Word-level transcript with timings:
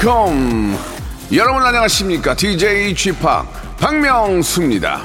welcome. 0.00 0.78
여러분 1.32 1.62
안녕하십니까? 1.62 2.34
DJ 2.34 2.94
p 2.94 3.12
박명수입니다. 3.78 5.02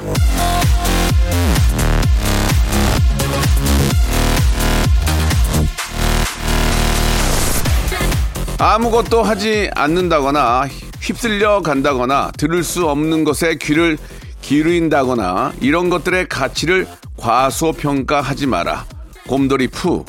아무것도 8.58 9.22
하지 9.22 9.70
않는다거나 9.74 10.66
휩쓸려 11.00 11.60
간다거나 11.60 12.32
들을 12.38 12.64
수 12.64 12.88
없는 12.88 13.24
것에 13.24 13.56
귀를 13.56 13.98
기르인다거나 14.40 15.52
이런 15.60 15.90
것들의 15.90 16.28
가치를 16.28 16.86
과소평가하지 17.18 18.46
마라. 18.46 18.86
곰돌이 19.28 19.68
푸. 19.68 20.06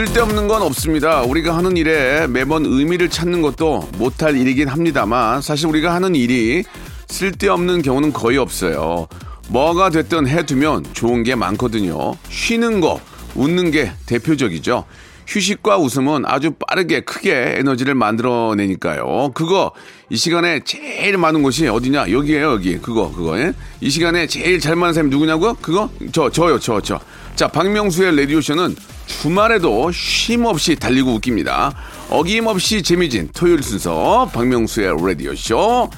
쓸데없는 0.00 0.48
건 0.48 0.62
없습니다. 0.62 1.20
우리가 1.20 1.54
하는 1.54 1.76
일에 1.76 2.26
매번 2.26 2.64
의미를 2.64 3.10
찾는 3.10 3.42
것도 3.42 3.86
못할 3.98 4.34
일이긴 4.34 4.66
합니다만 4.66 5.42
사실 5.42 5.66
우리가 5.66 5.92
하는 5.92 6.14
일이 6.14 6.64
쓸데없는 7.08 7.82
경우는 7.82 8.14
거의 8.14 8.38
없어요. 8.38 9.08
뭐가 9.48 9.90
됐든 9.90 10.26
해두면 10.26 10.86
좋은 10.94 11.22
게 11.22 11.34
많거든요. 11.34 12.14
쉬는 12.30 12.80
거, 12.80 12.98
웃는 13.34 13.72
게 13.72 13.92
대표적이죠. 14.06 14.86
휴식과 15.26 15.76
웃음은 15.76 16.24
아주 16.24 16.52
빠르게 16.52 17.00
크게 17.00 17.56
에너지를 17.58 17.94
만들어내니까요. 17.94 19.32
그거 19.34 19.72
이 20.08 20.16
시간에 20.16 20.60
제일 20.64 21.18
많은 21.18 21.42
곳이 21.42 21.68
어디냐? 21.68 22.10
여기에요, 22.10 22.52
여기. 22.52 22.78
그거, 22.78 23.12
그거. 23.14 23.38
예? 23.38 23.52
이 23.82 23.90
시간에 23.90 24.26
제일 24.26 24.60
잘 24.60 24.76
맞는 24.76 24.94
사람이 24.94 25.10
누구냐고요? 25.10 25.58
그거? 25.60 25.90
저, 26.10 26.30
저요, 26.30 26.58
저, 26.58 26.80
저. 26.80 26.98
자, 27.36 27.48
박명수의 27.48 28.16
라디오쇼는 28.16 28.74
주말에도 29.10 29.90
쉼 29.92 30.46
없이 30.46 30.76
달리고 30.76 31.14
웃깁니다. 31.14 31.74
어김없이 32.08 32.82
재미진 32.82 33.28
토요일 33.34 33.62
순서 33.62 34.30
박명수의 34.32 34.94
라디오쇼 35.04 35.90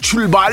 출발! 0.00 0.52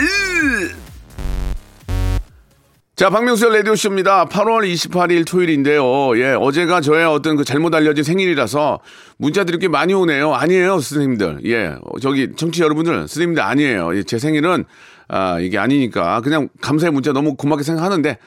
자, 2.95 3.11
박명수의 3.11 3.57
라디오쇼입니다. 3.57 4.25
8월 4.25 4.67
28일 4.73 5.25
토요일인데요. 5.27 6.17
예, 6.17 6.33
어제가 6.33 6.81
저의 6.81 7.05
어떤 7.05 7.35
그 7.35 7.43
잘못 7.43 7.75
알려진 7.75 8.03
생일이라서 8.03 8.79
문자들이 9.17 9.59
꽤 9.59 9.67
많이 9.67 9.93
오네요. 9.93 10.33
아니에요, 10.33 10.79
선생님들. 10.79 11.41
예, 11.45 11.75
저기, 12.01 12.29
청취 12.35 12.63
여러분들, 12.63 12.93
선생님들 13.07 13.43
아니에요. 13.43 13.95
예, 13.95 14.01
제 14.01 14.17
생일은, 14.17 14.65
아, 15.09 15.39
이게 15.39 15.59
아니니까. 15.59 16.21
그냥 16.21 16.49
감사의 16.59 16.91
문자 16.91 17.13
너무 17.13 17.35
고맙게 17.35 17.61
생각하는데, 17.61 18.17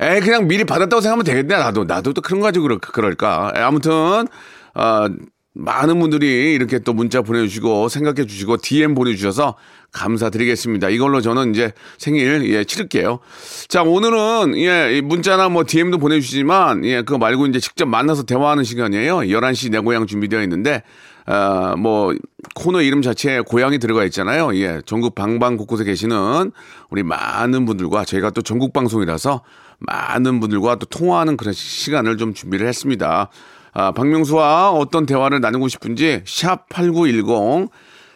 에 0.00 0.20
그냥 0.20 0.48
미리 0.48 0.64
받았다고 0.64 1.00
생각하면 1.00 1.24
되겠네. 1.24 1.56
나도, 1.56 1.84
나도 1.84 2.12
또 2.12 2.20
그런 2.20 2.40
거 2.40 2.46
가지고 2.46 2.64
그럴, 2.64 2.78
그럴까. 2.78 3.52
에, 3.56 3.60
아무튼, 3.60 4.26
아, 4.74 5.08
많은 5.56 6.00
분들이 6.00 6.52
이렇게 6.52 6.80
또 6.80 6.92
문자 6.92 7.22
보내주시고 7.22 7.88
생각해 7.88 8.26
주시고 8.26 8.56
DM 8.56 8.94
보내주셔서 8.94 9.54
감사드리겠습니다. 9.92 10.88
이걸로 10.88 11.20
저는 11.20 11.54
이제 11.54 11.72
생일 11.96 12.44
예 12.52 12.64
치를게요. 12.64 13.20
자 13.68 13.84
오늘은 13.84 14.58
예 14.58 15.00
문자나 15.00 15.48
뭐 15.48 15.62
DM도 15.64 15.98
보내주시지만 15.98 16.84
예 16.84 17.02
그거 17.02 17.18
말고 17.18 17.46
이제 17.46 17.60
직접 17.60 17.86
만나서 17.86 18.24
대화하는 18.24 18.64
시간이에요. 18.64 19.18
11시 19.18 19.70
내 19.70 19.78
고향 19.78 20.06
준비되어 20.06 20.42
있는데 20.42 20.82
아뭐 21.24 22.14
코너 22.56 22.82
이름 22.82 23.00
자체에 23.00 23.40
고향이 23.40 23.78
들어가 23.78 24.04
있잖아요. 24.06 24.56
예 24.56 24.82
전국 24.84 25.14
방방 25.14 25.56
곳곳에 25.56 25.84
계시는 25.84 26.50
우리 26.90 27.04
많은 27.04 27.64
분들과 27.64 28.04
저희가 28.04 28.30
또 28.30 28.42
전국 28.42 28.72
방송이라서 28.72 29.42
많은 29.86 30.40
분들과 30.40 30.76
또 30.76 30.86
통화하는 30.86 31.36
그런 31.36 31.52
시간을 31.52 32.16
좀 32.16 32.34
준비를 32.34 32.66
했습니다. 32.66 33.28
아, 33.72 33.92
박명수와 33.92 34.70
어떤 34.70 35.04
대화를 35.06 35.40
나누고 35.40 35.68
싶은지 35.68 36.22
샵 36.26 36.68
8910 36.68 37.70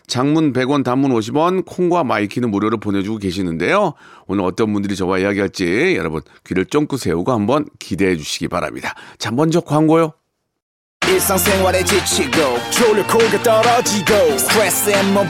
장문 0.07 0.53
100원 0.53 0.83
단문 0.83 1.13
50원 1.13 1.65
콩과 1.67 2.03
마이K는 2.03 2.51
무료로 2.51 2.79
보내주고 2.79 3.19
계시는데요. 3.19 3.93
오늘 4.27 4.45
어떤 4.45 4.73
분들이 4.73 4.97
저와 4.97 5.19
이야기할지 5.19 5.95
여러분 5.97 6.23
귀를 6.47 6.65
쫑긋 6.65 6.99
세우고 6.99 7.31
한번 7.31 7.67
기대해 7.79 8.17
주시기 8.17 8.49
바랍니다. 8.49 8.95
자 9.19 9.31
먼저 9.31 9.61
광고요. 9.61 10.15
지치고, 11.85 12.59
떨어지고, 13.43 14.15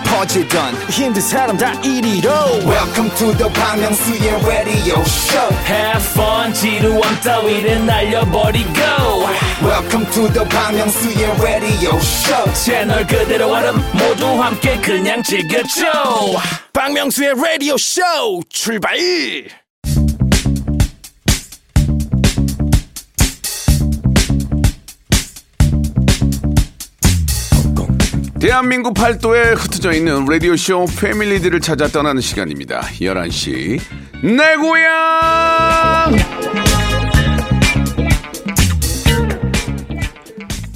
퍼지던, 0.04 0.74
welcome 2.66 3.10
to 3.16 3.32
the 3.36 3.48
Bang 3.54 3.80
radio 4.44 5.00
show 5.04 5.48
지루함 6.60 7.20
따위를 7.20 7.86
날려버리고. 7.86 8.72
welcome 9.62 10.04
to 10.10 10.28
the 10.32 10.44
Myung-soo's 10.48 11.40
radio 11.40 11.96
show 11.98 12.52
채널 12.52 13.06
그대로 13.06 13.52
얼음 13.52 13.76
모두 13.92 14.26
함께 14.42 14.76
그냥 14.80 15.22
즐겨줘. 15.22 15.86
박명수의 16.72 17.34
라디오 17.40 17.76
쇼 17.78 18.02
출발! 18.48 18.98
대한민국 28.40 28.94
팔도에 28.94 29.52
흩어져 29.54 29.92
있는 29.92 30.24
라디오쇼 30.24 30.86
패밀리들을 31.00 31.60
찾아 31.60 31.88
떠나는 31.88 32.20
시간입니다. 32.20 32.82
11시 33.00 33.80
내 34.22 34.56
고향! 34.56 36.16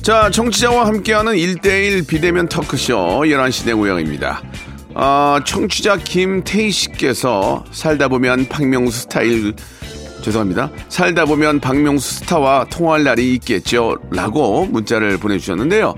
자, 0.00 0.30
청취자와 0.30 0.86
함께하는 0.86 1.34
1대1 1.34 2.06
비대면 2.06 2.48
터크쇼 2.48 3.22
11시 3.25 3.66
내 3.66 3.72
고향입니다. 3.72 4.42
아, 4.94 5.41
청취자 5.44 5.97
김태희 5.97 6.70
씨께서 6.70 7.64
살다 7.72 8.08
보면 8.08 8.47
박명수 8.48 9.00
스타일 9.00 9.54
죄송합니다. 10.22 10.70
살다 10.88 11.25
보면 11.25 11.58
박명수 11.58 12.19
스타와 12.19 12.66
통화할 12.70 13.02
날이 13.02 13.34
있겠죠. 13.34 13.97
라고 14.10 14.66
문자를 14.66 15.19
보내주셨는데요. 15.19 15.94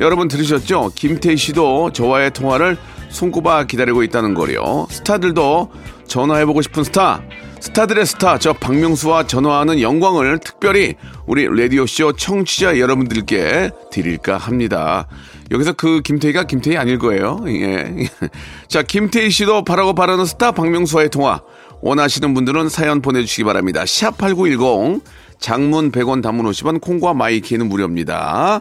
여러분 0.00 0.26
들으셨죠? 0.26 0.92
김태희 0.96 1.36
씨도 1.36 1.92
저와의 1.92 2.32
통화를 2.32 2.76
손꼽아 3.10 3.64
기다리고 3.64 4.02
있다는 4.02 4.34
거요. 4.34 4.86
스타들도 4.90 5.70
전화해보고 6.08 6.62
싶은 6.62 6.84
스타, 6.84 7.22
스타들의 7.60 8.06
스타, 8.06 8.38
저 8.38 8.52
박명수와 8.52 9.26
전화하는 9.26 9.80
영광을 9.80 10.38
특별히 10.38 10.94
우리 11.26 11.46
라디오쇼 11.46 12.12
청취자 12.14 12.78
여러분들께 12.78 13.70
드릴까 13.90 14.38
합니다. 14.38 15.06
여기서 15.50 15.72
그 15.74 16.00
김태희가 16.02 16.44
김태희 16.44 16.76
아닐 16.76 16.98
거예요. 16.98 17.40
예. 17.46 18.08
자, 18.68 18.82
김태희 18.82 19.30
씨도 19.30 19.64
바라고 19.64 19.94
바라는 19.94 20.24
스타 20.24 20.52
박명수와의 20.52 21.10
통화. 21.10 21.40
원하시는 21.80 22.34
분들은 22.34 22.68
사연 22.68 23.00
보내주시기 23.00 23.44
바랍니다. 23.44 23.84
샵8910 23.84 25.00
장문 25.38 25.92
100원 25.92 26.20
단문 26.22 26.46
50원 26.50 26.80
콩과 26.80 27.14
마이K는 27.14 27.68
무료입니다. 27.68 28.60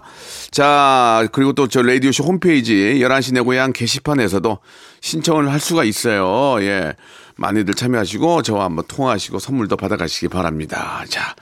자, 0.51 1.27
그리고 1.31 1.53
또 1.53 1.67
저 1.67 1.81
라디오쇼 1.81 2.23
홈페이지 2.23 2.99
11시 3.01 3.33
내 3.33 3.41
고향 3.41 3.73
게시판에서도 3.73 4.59
신청을 5.01 5.51
할 5.51 5.59
수가 5.59 5.83
있어요. 5.83 6.61
예. 6.63 6.93
많이들 7.37 7.73
참여하시고 7.73 8.41
저와 8.41 8.65
한번 8.65 8.85
통화하시고 8.87 9.39
선물도 9.39 9.77
받아가시기 9.77 10.27
바랍니다. 10.27 11.03
자. 11.07 11.35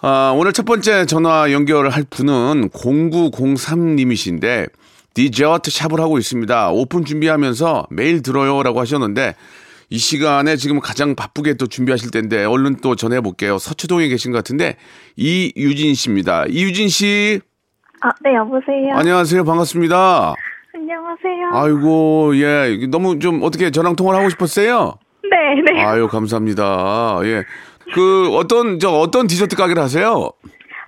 아, 0.00 0.32
오늘 0.36 0.52
첫 0.52 0.64
번째 0.64 1.06
전화 1.06 1.50
연결을 1.50 1.90
할 1.90 2.04
분은 2.08 2.70
0903님이신데 2.70 4.70
디저트 5.14 5.70
샵을 5.70 6.00
하고 6.00 6.18
있습니다. 6.18 6.70
오픈 6.70 7.04
준비하면서 7.04 7.88
매일 7.90 8.22
들어요라고 8.22 8.80
하셨는데 8.80 9.34
이 9.90 9.98
시간에 9.98 10.56
지금 10.56 10.80
가장 10.80 11.16
바쁘게 11.16 11.54
또 11.54 11.66
준비하실 11.66 12.10
텐데 12.10 12.44
얼른 12.44 12.76
또 12.76 12.94
전해 12.94 13.20
볼게요. 13.20 13.58
서초동에 13.58 14.08
계신 14.08 14.32
것 14.32 14.38
같은데 14.38 14.76
이유진 15.16 15.94
씨입니다. 15.94 16.44
이유진 16.48 16.88
씨 16.88 17.40
아, 18.00 18.10
네, 18.22 18.36
여보세요. 18.36 18.94
안녕하세요. 18.94 19.44
반갑습니다. 19.44 20.34
안녕하세요. 20.74 21.50
아이고 21.52 22.36
예 22.36 22.86
너무 22.90 23.18
좀 23.18 23.42
어떻게 23.42 23.70
저랑 23.70 23.96
통화를 23.96 24.20
하고 24.20 24.28
싶었어요? 24.28 24.94
네, 25.22 25.72
네. 25.72 25.82
아유 25.82 26.08
감사합니다. 26.08 27.20
예. 27.24 27.44
그 27.94 28.28
어떤 28.36 28.78
저 28.78 28.90
어떤 28.90 29.26
디저트 29.26 29.56
가게를 29.56 29.82
하세요? 29.82 30.30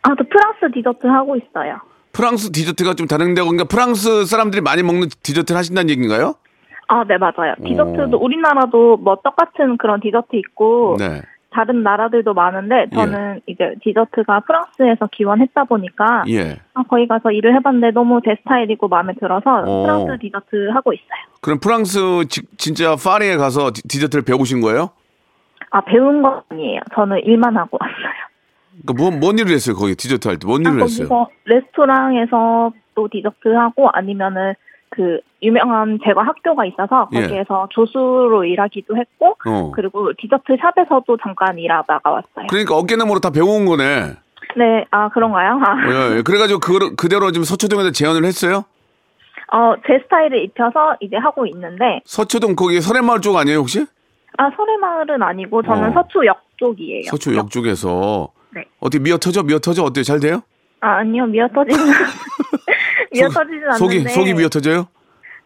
아, 0.02 0.08
저 0.16 0.24
프랑스 0.30 0.72
디저트 0.74 1.06
하고 1.06 1.36
있어요. 1.36 1.78
프랑스 2.12 2.50
디저트가 2.52 2.94
좀 2.94 3.06
다른데 3.06 3.40
그러니까 3.42 3.64
프랑스 3.64 4.26
사람들이 4.26 4.60
많이 4.60 4.82
먹는 4.82 5.08
디저트를 5.22 5.58
하신다는 5.58 5.90
얘기인가요? 5.90 6.34
아, 6.88 7.04
네, 7.04 7.16
맞아요. 7.18 7.54
디저트도 7.64 8.18
우리나라도 8.18 8.96
뭐 8.98 9.16
똑같은 9.22 9.78
그런 9.78 10.00
디저트 10.00 10.36
있고 10.36 10.96
네. 10.98 11.22
다른 11.50 11.82
나라들도 11.82 12.32
많은데 12.32 12.86
저는 12.94 13.40
이제 13.46 13.74
디저트가 13.82 14.40
프랑스에서 14.40 15.08
기원했다 15.10 15.64
보니까 15.64 16.22
예. 16.28 16.58
아, 16.74 16.82
거기 16.88 17.08
가서 17.08 17.32
일을 17.32 17.54
해봤는데 17.56 17.90
너무 17.90 18.20
제 18.24 18.36
스타일이고 18.42 18.86
마음에 18.88 19.14
들어서 19.14 19.62
어. 19.66 19.82
프랑스 19.82 20.18
디저트 20.20 20.70
하고 20.70 20.92
있어요. 20.92 21.18
그럼 21.40 21.58
프랑스 21.58 21.98
지- 22.28 22.42
진짜 22.56 22.94
파리에 22.94 23.36
가서 23.36 23.72
디- 23.72 23.82
디저트를 23.88 24.24
배우신 24.24 24.60
거예요? 24.60 24.90
아 25.70 25.80
배운 25.82 26.22
건 26.22 26.40
아니에요. 26.50 26.80
저는 26.94 27.18
일만 27.24 27.56
하고 27.56 27.78
왔어요. 27.80 28.30
그러니까 28.84 28.94
뭐, 29.02 29.10
뭔 29.10 29.38
일을 29.38 29.52
했어요? 29.52 29.74
거기 29.76 29.94
디저트 29.96 30.28
할 30.28 30.38
때뭔 30.38 30.64
아, 30.66 30.70
일을 30.70 30.82
했어요? 30.82 31.08
거기서 31.08 31.28
레스토랑에서 31.46 32.72
또 32.94 33.08
디저트 33.08 33.48
하고 33.54 33.88
아니면은 33.90 34.54
그 34.90 35.20
유명한 35.42 35.98
제과 36.04 36.22
학교가 36.22 36.66
있어서 36.66 37.08
예. 37.12 37.22
거기에서 37.22 37.68
조수로 37.70 38.44
일하기도 38.44 38.96
했고 38.96 39.36
어. 39.46 39.70
그리고 39.74 40.12
디저트 40.18 40.56
샵에서도 40.60 41.16
잠깐 41.22 41.58
일하다가 41.58 42.10
왔어요. 42.10 42.46
그러니까 42.48 42.76
어깨너머로 42.76 43.20
다 43.20 43.30
배워온 43.30 43.64
거네. 43.66 44.14
네, 44.56 44.84
아 44.90 45.08
그런가요? 45.10 45.60
아, 45.64 45.76
예, 46.12 46.16
예. 46.18 46.22
그래가지고 46.22 46.58
그, 46.58 46.96
그대로 46.96 47.30
지금 47.30 47.44
서초동에다 47.44 47.92
재현을 47.92 48.24
했어요? 48.24 48.64
어, 49.52 49.74
제 49.86 50.00
스타일을 50.04 50.42
입혀서 50.44 50.96
이제 51.00 51.16
하고 51.16 51.46
있는데 51.46 52.00
서초동 52.04 52.56
거기 52.56 52.80
설해마을 52.80 53.20
쪽 53.20 53.36
아니에요 53.36 53.58
혹시? 53.58 53.86
아 54.38 54.50
설해마을은 54.56 55.22
아니고 55.22 55.62
저는 55.62 55.90
어. 55.90 55.92
서초역 55.92 56.40
쪽이에요. 56.56 57.02
서초역 57.10 57.50
쪽에서 57.50 58.28
네. 58.54 58.64
어떻게 58.80 59.02
미어 59.02 59.18
터져? 59.18 59.42
미어 59.44 59.58
터져? 59.60 59.84
어때요? 59.84 60.02
잘 60.02 60.18
돼요? 60.18 60.42
아 60.80 60.98
아니요 60.98 61.26
미어 61.26 61.46
터지는 61.48 61.78
미어 63.12 63.28
터지진 63.28 63.64
않는데 63.64 63.78
속이 63.78 64.00
속이 64.14 64.34
미어 64.34 64.48
터져요? 64.48 64.86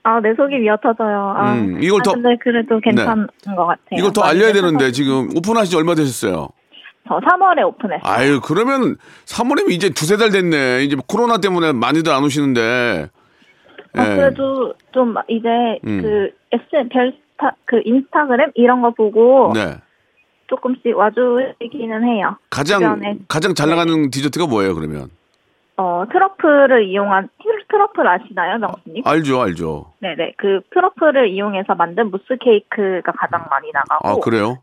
아, 0.02 0.20
내 0.20 0.34
속이 0.34 0.56
미어 0.58 0.76
터져요. 0.82 1.34
아, 1.36 1.54
음, 1.54 1.82
이걸 1.82 2.00
아, 2.00 2.02
더- 2.02 2.12
근데 2.12 2.36
그래도 2.42 2.78
괜찮은 2.80 3.26
것 3.56 3.66
같아요. 3.66 3.76
이걸 3.98 4.12
더 4.12 4.20
알려야. 4.22 4.52
되는데 4.52 4.92
지금 4.92 5.28
오픈하신 5.36 5.70
지 5.70 5.76
얼마 5.76 5.94
되셨어요? 5.94 6.48
저 7.08 7.14
3월에 7.20 7.66
오픈했어요. 7.66 8.00
아유 8.12 8.40
그러면 8.42 8.96
3월이면 9.26 9.70
이제 9.70 9.90
두세 9.90 10.16
달 10.16 10.30
됐네. 10.30 10.84
이제 10.84 10.96
코로나 11.06 11.38
때문에 11.38 11.72
많이들 11.72 12.12
안 12.12 12.22
오시는데. 12.24 13.08
어, 13.96 14.00
예. 14.00 14.16
그래도 14.16 14.74
좀 14.92 15.14
이제 15.28 15.48
음. 15.86 16.02
그 16.02 16.30
S 16.52 16.64
별스타 16.90 17.56
그 17.66 17.80
인스타그램 17.84 18.50
이런 18.54 18.82
거 18.82 18.90
보고 18.90 19.52
네. 19.54 19.76
조금씩 20.48 20.96
와주시기는 20.96 22.04
해요. 22.04 22.36
가장 22.50 22.80
주변에. 22.80 23.18
가장 23.28 23.54
잘 23.54 23.68
나가는 23.70 24.10
디저트가 24.10 24.46
뭐예요 24.46 24.74
그러면? 24.74 25.08
어 25.76 26.04
트러플을 26.10 26.84
이용한 26.88 27.28
트- 27.42 27.66
트러플 27.68 28.06
아시나요, 28.06 28.58
명수님? 28.58 29.02
알죠 29.04 29.40
알죠. 29.40 29.92
네네 30.00 30.34
그 30.36 30.60
트러플을 30.72 31.28
이용해서 31.30 31.74
만든 31.74 32.10
무스 32.10 32.36
케이크가 32.40 33.12
가장 33.12 33.44
많이 33.50 33.70
나가고. 33.72 34.08
아 34.08 34.16
그래요? 34.22 34.58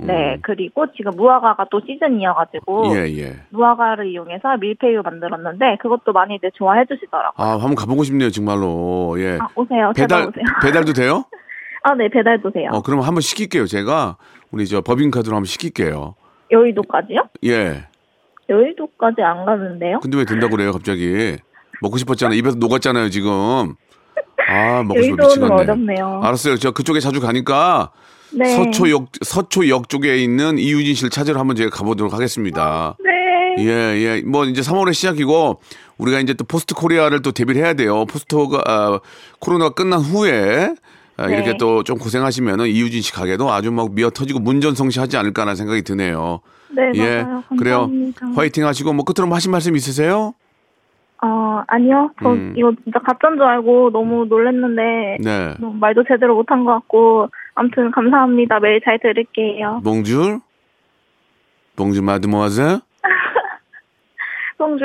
음. 0.00 0.06
네 0.08 0.36
그리고 0.42 0.86
지금 0.96 1.12
무화과가 1.16 1.66
또 1.70 1.80
시즌이어가지고 1.86 2.96
예 2.96 3.06
예. 3.18 3.32
무화과를 3.50 4.08
이용해서 4.08 4.56
밀푀유 4.58 5.02
만들었는데 5.02 5.76
그것도 5.80 6.12
많이들 6.12 6.50
좋아해 6.54 6.84
주시더라고요. 6.86 7.32
아 7.36 7.52
한번 7.52 7.76
가보고 7.76 8.02
싶네요 8.02 8.30
정말로. 8.30 9.14
예. 9.18 9.38
아, 9.40 9.46
오세요. 9.54 9.92
배달 9.96 10.22
오세요. 10.26 10.44
배달도 10.62 10.92
돼요? 10.94 11.24
아, 11.84 11.94
네, 11.94 12.08
배달도 12.08 12.50
돼요. 12.50 12.70
어 12.72 12.82
그럼 12.82 13.00
한번 13.02 13.20
시킬게요 13.20 13.66
제가 13.66 14.16
우리 14.50 14.66
저 14.66 14.80
법인카드로 14.80 15.34
한번 15.36 15.44
시킬게요. 15.46 16.16
여의도까지요? 16.50 17.22
예. 17.44 17.84
여의도까지 18.48 19.22
안 19.22 19.44
가는데요? 19.44 20.00
근데 20.00 20.16
왜 20.18 20.24
된다고 20.24 20.56
그래요 20.56 20.72
갑자기? 20.72 21.36
먹고 21.82 21.98
싶었잖아요. 21.98 22.38
입에서 22.38 22.56
녹았잖아요 22.56 23.10
지금. 23.10 23.74
아 24.48 24.82
먹고 24.82 25.02
싶어 25.02 25.16
여의도는 25.16 25.26
미치겠네. 25.28 25.54
어렵네요. 25.54 26.20
알았어요. 26.22 26.56
저 26.58 26.70
그쪽에 26.70 27.00
자주 27.00 27.20
가니까 27.20 27.90
네. 28.32 28.44
서초역 28.56 29.06
서초역 29.22 29.88
쪽에 29.88 30.16
있는 30.18 30.58
이유진 30.58 30.94
씨를 30.94 31.10
찾으러 31.10 31.40
한번 31.40 31.56
제가 31.56 31.70
가보도록 31.70 32.12
하겠습니다. 32.12 32.96
네. 33.04 33.64
예, 33.64 33.70
예. 34.18 34.22
뭐 34.22 34.44
이제 34.44 34.60
3월에 34.60 34.92
시작이고 34.92 35.60
우리가 35.98 36.20
이제 36.20 36.34
또 36.34 36.44
포스트 36.44 36.74
코로나를 36.74 37.22
또 37.22 37.32
대비를 37.32 37.62
해야 37.62 37.72
돼요. 37.74 38.04
포스트가 38.04 38.62
아, 38.66 39.00
코로나가 39.40 39.70
끝난 39.74 40.00
후에 40.00 40.74
아, 41.16 41.26
이렇게 41.28 41.52
네. 41.52 41.56
또 41.58 41.82
좀 41.82 41.96
고생하시면은 41.98 42.66
이유진 42.66 43.00
씨 43.00 43.12
가게도 43.12 43.50
아주 43.50 43.72
막 43.72 43.92
미어 43.94 44.10
터지고 44.10 44.40
문전성시하지 44.40 45.16
않을까라는 45.16 45.56
생각이 45.56 45.82
드네요. 45.82 46.40
네, 46.76 46.92
예, 46.94 47.22
맞아요. 47.22 47.42
그래요. 47.58 47.78
감사합니다. 47.80 48.26
화이팅 48.34 48.66
하시고 48.66 48.92
뭐 48.92 49.04
끝으로 49.04 49.26
뭐 49.26 49.36
하신 49.36 49.50
말씀 49.50 49.74
있으세요? 49.74 50.34
어, 51.22 51.62
아니요. 51.66 52.10
저 52.22 52.32
음. 52.32 52.54
이거 52.56 52.72
진짜 52.84 52.98
가짜인 53.00 53.36
줄 53.36 53.42
알고 53.44 53.90
너무 53.90 54.26
놀랐는데 54.26 55.16
네. 55.20 55.54
너무 55.58 55.74
말도 55.78 56.04
제대로 56.06 56.34
못한 56.34 56.64
것 56.64 56.72
같고 56.72 57.28
아무튼 57.54 57.90
감사합니다. 57.90 58.60
매일 58.60 58.80
잘 58.84 58.98
들을게요. 58.98 59.80
봉줄. 59.82 60.40
봉줄 61.74 62.02
마드모아제. 62.02 62.80
송주. 64.58 64.84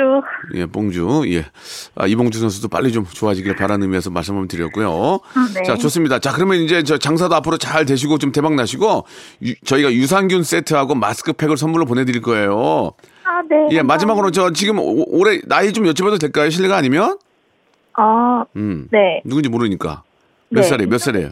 예, 0.54 0.66
봉주. 0.66 1.22
예. 1.32 1.46
아, 1.94 2.06
이봉주 2.06 2.38
선수도 2.38 2.68
빨리 2.68 2.92
좀 2.92 3.06
좋아지길 3.06 3.56
바라는 3.56 3.84
의미에서 3.84 4.10
말씀 4.10 4.34
한번 4.34 4.48
드렸고요. 4.48 5.20
아, 5.34 5.48
네. 5.54 5.62
자, 5.62 5.76
좋습니다. 5.76 6.18
자, 6.18 6.30
그러면 6.32 6.58
이제 6.58 6.82
저 6.82 6.98
장사도 6.98 7.34
앞으로 7.36 7.56
잘 7.56 7.86
되시고 7.86 8.18
좀 8.18 8.32
대박 8.32 8.54
나시고 8.54 9.04
유- 9.44 9.54
저희가 9.64 9.90
유산균 9.92 10.42
세트하고 10.42 10.94
마스크팩을 10.94 11.56
선물로 11.56 11.86
보내드릴 11.86 12.20
거예요. 12.20 12.92
아, 13.24 13.40
네. 13.48 13.68
예, 13.76 13.82
마지막으로 13.82 14.30
저 14.30 14.52
지금 14.52 14.78
오- 14.78 15.06
올해 15.18 15.40
나이 15.46 15.72
좀 15.72 15.84
여쭤봐도 15.84 16.20
될까요? 16.20 16.50
실례가 16.50 16.76
아니면? 16.76 17.16
아, 17.94 18.44
음. 18.56 18.88
네. 18.90 19.22
누군지 19.24 19.48
모르니까. 19.48 20.02
몇 20.50 20.60
네. 20.62 20.68
살이에요? 20.68 20.90
몇 20.90 20.98
살이에요? 20.98 21.30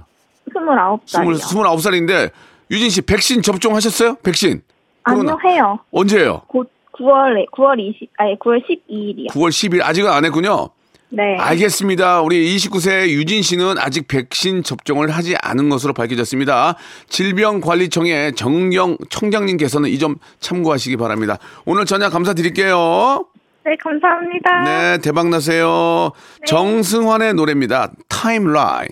29살이요. 0.54 1.00
스물, 1.06 1.37
스물아홉 1.37 1.81
살인데 1.82 2.31
유진 2.70 2.88
씨 2.88 3.02
백신 3.02 3.42
접종하셨어요? 3.42 4.14
백신? 4.22 4.62
아니요, 5.02 5.38
해요. 5.44 5.78
언제예요? 5.92 6.42
곧 6.46 6.70
9월에 7.00 7.50
9월 7.52 7.81
20 7.81 8.11
아니 8.19 8.38
9월 8.38 8.62
12일이요. 8.62 9.29
9월 9.31 9.49
10일 9.49 9.82
아직은 9.82 10.11
안 10.11 10.25
했군요. 10.25 10.69
네. 11.12 11.37
알겠습니다. 11.38 12.20
우리 12.23 12.55
29세 12.56 13.08
유진 13.08 13.43
씨는 13.43 13.79
아직 13.79 14.06
백신 14.06 14.62
접종을 14.62 15.11
하지 15.11 15.35
않은 15.43 15.69
것으로 15.69 15.93
밝혀졌습니다. 15.93 16.76
질병관리청의 17.08 18.35
정영 18.35 18.97
청장님께서는 19.08 19.88
이 19.91 19.99
점 19.99 20.17
참고하시기 20.38 20.97
바랍니다. 20.97 21.38
오늘 21.64 21.85
저녁 21.85 22.11
감사드릴게요. 22.11 23.25
네, 23.64 23.76
감사합니다. 23.82 24.61
네, 24.64 24.99
대박 25.02 25.29
나세요. 25.29 26.12
정승환의 26.47 27.35
노래입니다. 27.35 27.90
타임라인. 28.09 28.88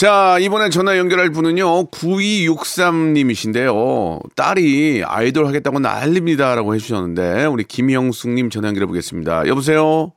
자, 0.00 0.38
이번에 0.40 0.70
전화 0.70 0.96
연결할 0.96 1.28
분은요, 1.28 1.90
9263님이신데요. 1.90 4.34
딸이 4.34 5.02
아이돌 5.04 5.46
하겠다고 5.46 5.78
난립니다라고 5.78 6.74
해주셨는데, 6.74 7.44
우리 7.44 7.64
김영숙님 7.64 8.48
전화 8.48 8.68
연결해 8.68 8.86
보겠습니다. 8.86 9.46
여보세요? 9.46 10.12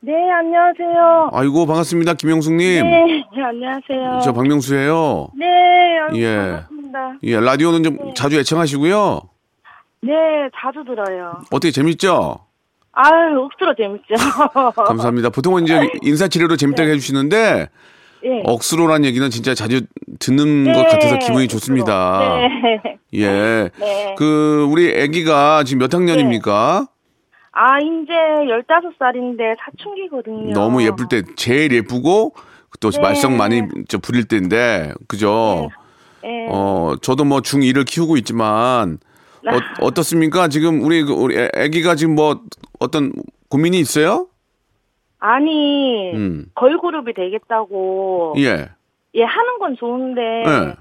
네, 0.00 0.12
안녕하세요. 0.30 1.30
아이고, 1.32 1.64
반갑습니다. 1.64 2.12
김영숙님. 2.12 2.58
네, 2.58 3.24
네, 3.34 3.42
안녕하세요. 3.42 4.20
저 4.22 4.34
박명수예요. 4.34 5.28
네, 5.38 5.46
아이고, 6.00 6.18
예. 6.18 6.36
반갑습니다. 6.36 7.14
예, 7.22 7.40
라디오는 7.40 7.82
좀 7.82 7.96
자주 8.14 8.38
애청하시고요. 8.38 9.22
네, 10.02 10.12
자주 10.54 10.84
들어요. 10.84 11.40
어떻게 11.50 11.70
재밌죠? 11.70 12.40
아유, 12.92 13.40
억수로 13.40 13.74
재밌죠. 13.74 14.16
감사합니다. 14.84 15.30
보통은 15.30 15.62
이제 15.62 15.88
인사치레로 16.02 16.58
재밌다고 16.58 16.90
해주시는데, 16.90 17.70
예. 18.24 18.42
억수로란 18.44 19.04
얘기는 19.04 19.28
진짜 19.30 19.54
자주 19.54 19.82
듣는 20.18 20.64
네, 20.64 20.72
것 20.72 20.86
같아서 20.88 21.18
기분이 21.18 21.46
좋습니다. 21.48 22.38
네. 22.38 22.98
예. 23.14 23.70
네. 23.78 24.14
그, 24.16 24.66
우리 24.70 24.98
아기가 25.02 25.64
지금 25.64 25.80
몇 25.80 25.92
학년입니까? 25.92 26.86
아, 27.52 27.78
이제 27.78 28.12
15살인데 28.12 29.54
사춘기거든요. 29.60 30.52
너무 30.52 30.82
예쁠 30.84 31.06
때 31.08 31.22
제일 31.36 31.72
예쁘고 31.72 32.34
또 32.80 32.90
네. 32.90 33.00
말썽 33.00 33.32
많이 33.32 33.62
저 33.88 33.98
부릴 33.98 34.24
때인데, 34.24 34.92
그죠? 35.06 35.68
네. 36.22 36.46
어, 36.50 36.94
저도 37.02 37.24
뭐 37.24 37.40
중2를 37.40 37.84
키우고 37.86 38.16
있지만, 38.16 38.98
어, 39.46 39.58
어떻습니까? 39.82 40.48
지금 40.48 40.82
우리, 40.82 41.02
그 41.04 41.12
우리 41.12 41.36
애- 41.36 41.50
아기가 41.54 41.94
지금 41.94 42.14
뭐 42.14 42.40
어떤 42.80 43.12
고민이 43.50 43.78
있어요? 43.78 44.26
아니, 45.24 46.12
음. 46.12 46.46
걸그룹이 46.54 47.14
되겠다고. 47.14 48.34
예. 48.38 48.68
예, 49.14 49.22
하는 49.22 49.58
건 49.58 49.74
좋은데. 49.76 50.20
예. 50.20 50.74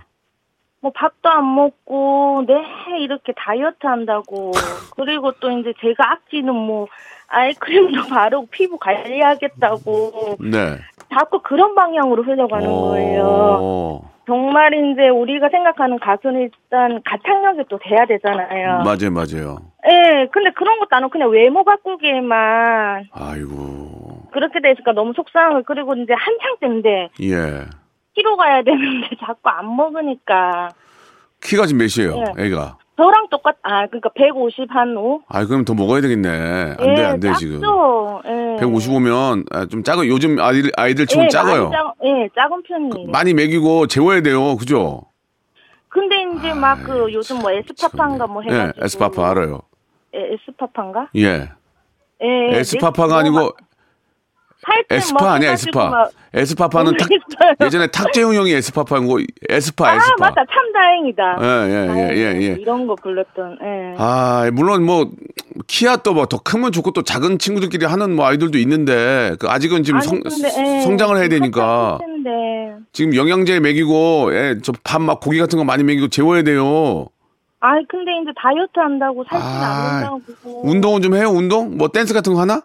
뭐 0.81 0.91
밥도 0.93 1.29
안 1.29 1.55
먹고 1.55 2.43
네 2.45 2.55
이렇게 2.99 3.31
다이어트 3.37 3.87
한다고 3.87 4.51
그리고 4.97 5.31
또 5.39 5.49
이제 5.49 5.71
제가 5.79 6.11
아끼는 6.11 6.53
뭐 6.53 6.87
아이크림도 7.29 8.01
바르고 8.13 8.47
피부 8.47 8.77
관리하겠다고 8.77 10.11
네. 10.41 10.79
자꾸 11.13 11.39
그런 11.41 11.73
방향으로 11.73 12.23
흘러가는 12.23 12.69
거예요. 12.69 13.23
어, 13.25 14.11
정말 14.25 14.73
이제 14.73 15.07
우리가 15.07 15.47
생각하는 15.47 15.99
가수는 15.99 16.41
일단 16.41 17.01
가창력이 17.05 17.63
또 17.69 17.79
돼야 17.81 18.05
되잖아요. 18.05 18.83
맞아요, 18.83 19.09
맞아요. 19.11 19.59
예, 19.89 20.27
근데 20.33 20.51
그런 20.51 20.79
것도 20.79 20.89
안 20.91 21.03
하고 21.03 21.11
그냥 21.11 21.29
외모 21.29 21.63
바꾸기에만 21.63 23.05
아이고. 23.13 24.02
그렇게 24.33 24.59
되니까 24.59 24.91
너무 24.93 25.13
속상해요. 25.15 25.63
그리고 25.65 25.93
이제 25.93 26.13
한창 26.13 26.57
때인데 26.59 27.09
예. 27.21 27.65
키로 28.15 28.35
가야 28.35 28.63
되는데 28.63 29.09
자꾸 29.25 29.49
안 29.49 29.75
먹으니까 29.75 30.69
키가 31.41 31.65
지금 31.65 31.79
몇이에요, 31.85 32.33
네. 32.35 32.45
애가? 32.45 32.77
저 32.95 33.03
저랑 33.03 33.27
똑같, 33.29 33.57
아, 33.63 33.87
그러니까 33.87 34.09
150 34.15 34.67
한 34.69 34.95
5? 34.95 35.23
아, 35.27 35.45
그럼 35.45 35.65
더 35.65 35.73
먹어야 35.73 35.99
되겠네. 36.01 36.29
안 36.29 36.93
돼, 36.95 37.03
안 37.03 37.19
돼, 37.19 37.33
지금. 37.33 37.59
작죠. 37.59 38.21
예. 38.25 38.29
155면 38.61 39.45
아, 39.51 39.65
좀 39.65 39.83
작아. 39.83 40.05
요즘 40.05 40.39
아이들, 40.39 40.69
아이들 40.77 41.07
치곤 41.07 41.25
예, 41.25 41.29
작아요. 41.29 41.71
작, 41.71 41.95
예, 42.03 42.29
작은 42.35 42.61
편이에요. 42.63 43.09
많이 43.11 43.33
먹이고 43.33 43.87
재워야 43.87 44.21
돼요. 44.21 44.55
그죠? 44.57 45.01
근데 45.89 46.23
이제 46.37 46.53
막그 46.53 47.11
요즘 47.13 47.39
뭐 47.39 47.51
에스파파인가 47.51 48.27
뭐 48.27 48.43
예, 48.45 48.53
해가지고. 48.53 48.85
에스파파 48.85 49.29
알아요. 49.31 49.61
예, 50.15 50.33
에스파파인가? 50.33 51.09
예. 51.15 51.49
예. 52.21 52.57
에스파파가 52.59 53.17
아니고 53.17 53.51
에스파 54.89 55.33
아니야, 55.33 55.51
에스파. 55.51 56.09
에스파파는 56.33 56.97
탁. 56.97 57.07
예전에 57.63 57.87
탁재훈 57.87 58.35
형이 58.35 58.51
에스파파인 58.53 59.07
거, 59.07 59.17
에스파, 59.49 59.89
아, 59.89 59.95
에스파. 59.95 60.15
맞다. 60.25 60.43
참 60.51 60.73
다행이다. 60.73 61.37
예, 61.41 61.69
예, 61.69 61.89
예, 61.95 62.15
예, 62.17 62.41
예. 62.41 62.57
이런 62.59 62.87
거 62.87 62.95
불렀던, 62.95 63.57
예. 63.61 63.95
아, 63.97 64.49
물론 64.53 64.83
뭐, 64.85 65.09
키야 65.67 65.97
또 65.97 66.13
뭐 66.13 66.25
더 66.25 66.39
크면 66.39 66.71
좋고 66.71 66.91
또 66.91 67.03
작은 67.03 67.37
친구들끼리 67.39 67.85
하는 67.85 68.15
뭐 68.15 68.25
아이들도 68.25 68.57
있는데, 68.59 69.35
그 69.39 69.47
아직은 69.47 69.83
지금 69.83 69.99
아니, 69.99 70.07
성, 70.07 70.19
근데, 70.21 70.47
예. 70.77 70.81
성장을 70.81 71.15
해야 71.17 71.27
되니까. 71.27 71.99
지금 72.93 73.15
영양제 73.15 73.59
먹이고, 73.59 74.29
예, 74.33 74.57
저밥 74.63 75.01
막 75.01 75.19
고기 75.19 75.39
같은 75.39 75.57
거 75.57 75.63
많이 75.65 75.83
먹이고 75.83 76.07
재워야 76.09 76.43
돼요. 76.43 77.07
아이, 77.59 77.81
근데 77.89 78.11
이제 78.21 78.31
다이어트 78.41 78.71
한다고 78.77 79.23
살찌면 79.29 79.53
아, 79.55 79.65
안 79.65 79.99
된다고. 80.21 80.67
운동은 80.67 81.01
좀 81.01 81.15
해요, 81.15 81.29
운동? 81.29 81.77
뭐 81.77 81.87
댄스 81.87 82.13
같은 82.13 82.33
거 82.33 82.41
하나? 82.41 82.61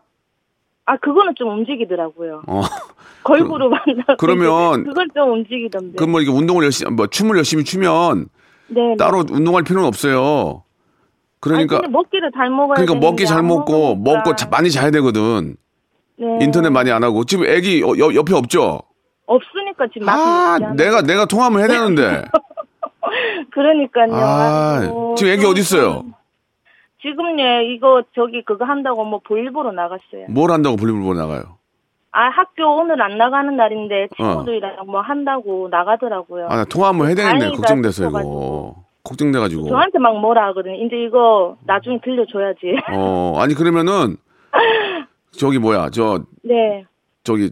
아, 0.88 0.96
그거는 0.96 1.34
좀 1.36 1.50
움직이더라고요. 1.50 2.42
어. 2.46 2.62
걸그룹 3.24 3.72
한다고. 3.74 4.16
그러면 4.18 4.84
그걸 4.84 5.06
좀 5.14 5.32
움직이던데. 5.32 5.96
그뭐 5.96 6.20
이렇게 6.22 6.34
운동을 6.36 6.64
열심히, 6.64 6.90
뭐 6.92 7.06
춤을 7.06 7.36
열심히 7.36 7.62
추면 7.62 8.28
네. 8.68 8.96
따로 8.98 9.22
운동할 9.30 9.64
필요는 9.64 9.86
없어요. 9.86 10.62
그러니까, 11.40 11.76
아니, 11.76 11.82
근데 11.82 11.92
먹기를 11.92 12.30
잘 12.34 12.48
먹어야 12.48 12.76
그러니까 12.76 12.94
먹기 13.06 13.26
잘안 13.26 13.46
먹고. 13.46 13.96
먹고 13.96 14.34
자- 14.34 14.48
많이 14.50 14.70
자야 14.70 14.90
되거든. 14.92 15.56
네. 16.16 16.38
인터넷 16.40 16.70
많이 16.70 16.90
안 16.90 17.04
하고. 17.04 17.24
지금 17.24 17.44
애기 17.46 17.82
어, 17.84 17.88
여- 17.98 18.14
옆에 18.14 18.34
없죠? 18.34 18.80
없으니까 19.26 19.86
지금 19.92 20.06
막 20.06 20.14
아, 20.18 20.58
내가, 20.74 21.02
내가 21.02 21.26
통화를 21.26 21.58
해야 21.58 21.66
되는데. 21.68 22.24
그러니까요. 23.52 24.14
아, 24.14 24.78
아이고, 24.80 25.14
지금 25.18 25.32
애기 25.32 25.42
좀- 25.42 25.50
어디 25.52 25.60
있어요? 25.60 26.04
지금 27.02 27.38
예 27.40 27.64
이거 27.64 28.02
저기 28.14 28.42
그거 28.42 28.64
한다고 28.64 29.04
뭐 29.04 29.20
보일보로 29.24 29.72
나갔어요. 29.72 30.26
뭘 30.28 30.50
한다고 30.50 30.76
볼리볼 30.76 31.02
보러 31.02 31.18
나가요? 31.18 31.58
아 32.10 32.28
학교 32.30 32.64
오늘 32.76 33.00
안 33.02 33.18
나가는 33.18 33.54
날인데 33.56 34.04
어. 34.04 34.16
친구들이랑 34.16 34.86
뭐 34.86 35.00
한다고 35.00 35.68
나가더라고요. 35.70 36.46
아, 36.48 36.56
나 36.56 36.64
통화 36.64 36.88
한번 36.88 37.06
해야. 37.08 37.14
다행이다 37.14 37.50
걱정돼서 37.52 38.08
이거. 38.08 38.88
걱정돼가지고. 39.04 39.68
저한테 39.68 39.98
막 39.98 40.18
뭐라 40.20 40.48
하거든요. 40.48 40.74
이제 40.84 40.96
이거 40.96 41.56
나중에 41.64 41.98
들려줘야지. 42.04 42.76
어, 42.92 43.36
아니, 43.38 43.54
그러면은, 43.54 44.16
저기 45.32 45.58
뭐야, 45.58 45.88
저, 45.90 46.20
네. 46.42 46.84
저기, 47.24 47.50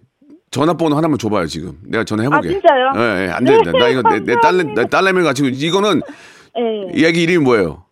전화번호 0.50 0.96
하나만 0.96 1.16
줘봐요, 1.16 1.46
지금. 1.46 1.78
내가 1.86 2.04
전화해보게. 2.04 2.36
아, 2.48 2.50
진짜요? 2.52 2.92
예, 2.96 3.00
예, 3.00 3.30
안 3.30 3.44
네, 3.44 3.52
되겠다. 3.56 3.78
나 3.78 3.88
이거 3.88 4.02
내, 4.02 4.20
내 4.20 4.38
딸내, 4.38 4.74
내 4.74 4.84
딸내미 4.86 5.22
가지고, 5.22 5.48
이거는, 5.48 6.02
예. 6.58 6.90
이 6.94 7.04
애기 7.06 7.22
이름이 7.22 7.38
뭐예요? 7.44 7.84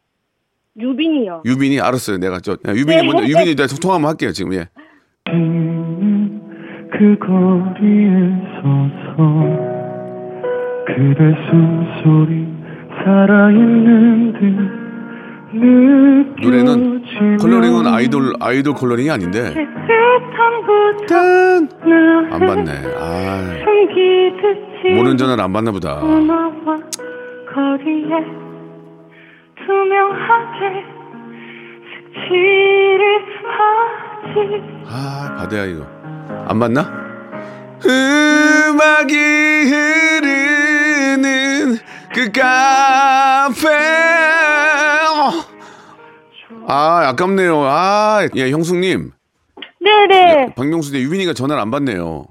유빈이요. 0.76 1.43
유빈이? 1.45 1.81
알았어요. 1.81 2.19
내가 2.19 2.40
저, 2.40 2.52
야, 2.52 2.73
유빈이 2.73 2.97
네. 2.97 3.02
먼저, 3.02 3.23
유빈이 3.25 3.54
내가 3.54 3.66
통화 3.81 3.95
한번 3.97 4.11
할게요, 4.11 4.33
지금, 4.33 4.52
예. 4.54 4.69
그 5.25 7.16
거리에 7.19 8.11
서서 8.61 9.19
그대 10.87 11.35
숨소리 11.50 12.47
살아있는 13.04 14.33
듯 14.33 14.85
노래는 16.43 17.38
컬러링은 17.38 17.87
아이돌, 17.87 18.33
아이돌 18.40 18.75
컬러링이 18.75 19.11
아닌데. 19.11 19.54
딴안 21.09 21.69
받네. 22.28 22.73
아, 22.99 23.54
모르는 24.95 25.16
전화를 25.16 25.43
안 25.45 25.52
받나 25.52 25.71
보다. 25.73 26.00
투명하게 29.66 30.85
색칠을 32.14 33.02
하지 33.56 34.62
아, 34.87 35.35
받아야 35.38 35.64
이거. 35.64 35.87
안 36.49 36.59
받나? 36.59 37.04
음악이 37.87 39.14
흐르는 40.25 41.76
그 42.14 42.30
카페. 42.33 43.68
아, 46.66 47.09
아깝네요. 47.09 47.61
아, 47.64 48.26
예, 48.37 48.50
형수님. 48.50 49.11
네네. 49.80 50.54
박명수 50.56 50.92
대 50.92 51.00
유빈이가 51.00 51.35
전화를 51.35 51.61
안 51.61 51.71
받네요. 51.71 52.25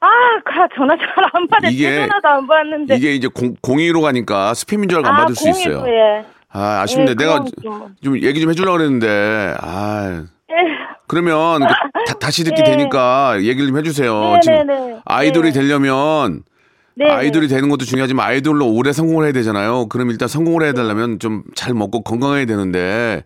아, 0.00 0.08
가 0.44 0.68
전화 0.74 0.94
잘안제 0.96 1.96
전화도 2.06 2.28
안 2.28 2.46
받는데. 2.46 2.94
이게 2.96 3.14
이제 3.14 3.26
공, 3.28 3.54
02로 3.56 4.02
가니까 4.02 4.52
스팸인 4.52 4.88
줄 4.88 4.98
알고 4.98 5.08
안 5.08 5.14
아, 5.14 5.18
받을 5.22 5.34
수 5.34 5.48
있어요. 5.48 5.80
공일부에. 5.80 6.24
아, 6.52 6.80
아쉽네. 6.82 7.10
예, 7.10 7.14
내가 7.14 7.44
좀- 7.62 7.94
좀 8.02 8.16
얘기 8.22 8.40
좀 8.40 8.50
해주려고 8.50 8.76
그랬는데, 8.78 9.54
아. 9.60 10.24
예. 10.50 10.54
그러면 11.08 11.60
그 12.06 12.14
다, 12.18 12.30
시 12.30 12.44
듣게 12.44 12.62
네. 12.62 12.70
되니까 12.76 13.36
얘기를 13.42 13.66
좀 13.68 13.78
해주세요. 13.78 14.12
네, 14.34 14.40
지금 14.42 14.66
네, 14.66 14.74
네. 14.74 15.00
아이돌이 15.04 15.52
네. 15.52 15.60
되려면 15.60 16.42
네. 16.94 17.10
아이돌이 17.10 17.48
되는 17.48 17.68
것도 17.68 17.84
중요하지만 17.84 18.26
아이돌로 18.26 18.66
오래 18.70 18.92
성공을 18.92 19.24
해야 19.24 19.32
되잖아요. 19.32 19.86
그럼 19.88 20.10
일단 20.10 20.28
성공을 20.28 20.72
되려면 20.74 21.18
좀 21.18 21.42
잘 21.54 21.74
먹고 21.74 22.02
건강해야 22.02 22.44
되는데 22.46 23.24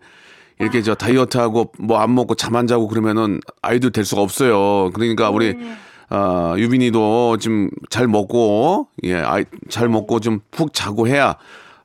이렇게 0.59 0.81
저 0.81 0.95
다이어트하고 0.95 1.71
뭐 1.79 1.99
안 1.99 2.13
먹고 2.15 2.35
잠 2.35 2.55
안 2.55 2.65
자고 2.67 2.87
그러면은 2.87 3.39
아이돌 3.61 3.91
될 3.91 4.03
수가 4.05 4.21
없어요. 4.21 4.89
그러니까 4.93 5.29
우리 5.29 5.53
네. 5.53 5.75
아, 6.09 6.55
유빈이도 6.57 7.37
좀 7.37 7.69
잘 7.89 8.07
먹고 8.07 8.87
예, 9.03 9.15
아이 9.15 9.43
잘 9.69 9.87
먹고 9.89 10.19
좀 10.21 10.39
푹 10.51 10.73
자고 10.73 11.07
해야 11.07 11.35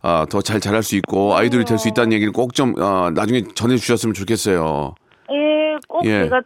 아, 0.02 0.26
더 0.28 0.42
잘 0.42 0.58
자랄 0.60 0.82
수 0.82 0.96
있고 0.96 1.36
아이돌이 1.36 1.64
될 1.64 1.78
수 1.78 1.88
있다는 1.88 2.12
얘기를 2.12 2.32
꼭좀 2.32 2.74
어, 2.80 3.10
나중에 3.10 3.42
전해 3.54 3.76
주셨으면 3.76 4.14
좋겠어요. 4.14 4.94
예, 5.30 5.76
꼭 5.88 6.04
예. 6.04 6.24
제가 6.24 6.42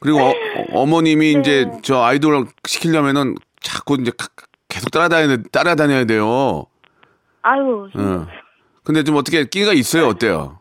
그리고 0.00 0.18
어, 0.72 0.86
머님이 0.86 1.34
네. 1.34 1.40
이제 1.40 1.70
저 1.82 2.02
아이돌 2.02 2.46
시키려면은 2.66 3.36
자꾸 3.60 3.96
이제 4.00 4.10
가- 4.16 4.26
계속 4.68 4.90
따라다녀야 4.90 5.36
따라다녀야 5.52 6.04
돼요. 6.04 6.66
아유 7.42 7.88
어. 7.96 8.26
근데 8.82 9.04
좀 9.04 9.16
어떻게 9.16 9.44
끼가 9.44 9.72
있어요? 9.72 10.08
어때요? 10.08 10.58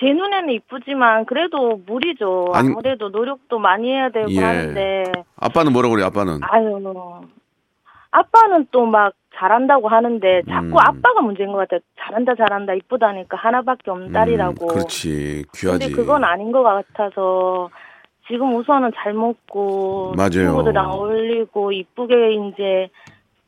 제 0.00 0.06
눈에는 0.06 0.50
이쁘지만 0.54 1.26
그래도 1.26 1.80
무리죠. 1.86 2.50
아니- 2.54 2.70
아무래도 2.70 3.08
노력도 3.10 3.58
많이 3.58 3.90
해야 3.92 4.08
되고 4.10 4.30
예. 4.30 4.40
하는데 4.40 5.04
아빠는 5.36 5.72
뭐라 5.72 5.88
그래요? 5.90 6.06
아빠는 6.06 6.40
아유 6.42 6.80
아빠는 8.10 8.66
또 8.70 8.86
막 8.86 9.12
잘한다고 9.38 9.88
하는데 9.88 10.42
자꾸 10.48 10.66
음. 10.66 10.78
아빠가 10.78 11.20
문제인 11.22 11.52
것 11.52 11.58
같아요. 11.58 11.80
잘한다 12.00 12.34
잘한다 12.34 12.74
이쁘다니까 12.74 13.36
하나밖에 13.36 13.90
없는 13.90 14.12
딸이라고. 14.12 14.66
음, 14.66 14.68
그렇지 14.68 15.44
귀하지. 15.54 15.78
근데 15.78 15.94
그건 15.94 16.24
아닌 16.24 16.50
것 16.50 16.62
같아서 16.62 17.70
지금 18.26 18.54
우선은 18.56 18.90
잘 18.96 19.14
먹고 19.14 20.14
맞아요. 20.16 20.30
친구들이랑 20.30 20.90
어울리고 20.90 21.72
이쁘게 21.72 22.14
이제 22.34 22.88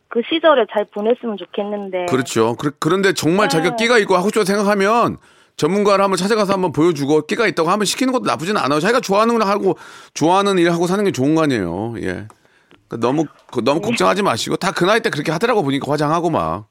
그 0.08 0.22
시절에 0.28 0.66
잘 0.72 0.86
보냈으면 0.92 1.36
좋겠는데. 1.36 2.06
그렇죠. 2.06 2.56
그, 2.56 2.72
그런데 2.78 3.12
정말 3.12 3.48
네. 3.48 3.56
자기가 3.56 3.76
끼가 3.76 3.98
있고 3.98 4.14
하고 4.14 4.28
싶다고 4.28 4.44
생각하면 4.44 5.16
전문가를 5.56 6.02
한번 6.02 6.16
찾아가서 6.16 6.54
한번 6.54 6.72
보여주고 6.72 7.26
끼가 7.26 7.46
있다고 7.46 7.68
하면 7.68 7.84
시키는 7.84 8.12
것도 8.12 8.24
나쁘진 8.24 8.56
않아요. 8.56 8.80
자기가 8.80 9.00
좋아하는 9.00 9.38
걸 9.38 9.46
하고 9.46 9.74
좋아하는 10.14 10.58
일 10.58 10.72
하고 10.72 10.86
사는 10.86 11.04
게 11.04 11.12
좋은 11.12 11.34
거 11.34 11.42
아니에요. 11.42 11.94
예. 12.00 12.26
그러니까 12.90 13.06
너무 13.06 13.24
그- 13.50 13.62
너무 13.64 13.80
걱정하지 13.80 14.22
마시고 14.22 14.56
다 14.56 14.72
그 14.72 14.84
나이 14.84 15.00
때 15.00 15.10
그렇게 15.10 15.30
하더라고 15.32 15.62
보니까 15.62 15.90
화장하고 15.90 16.28
막. 16.30 16.66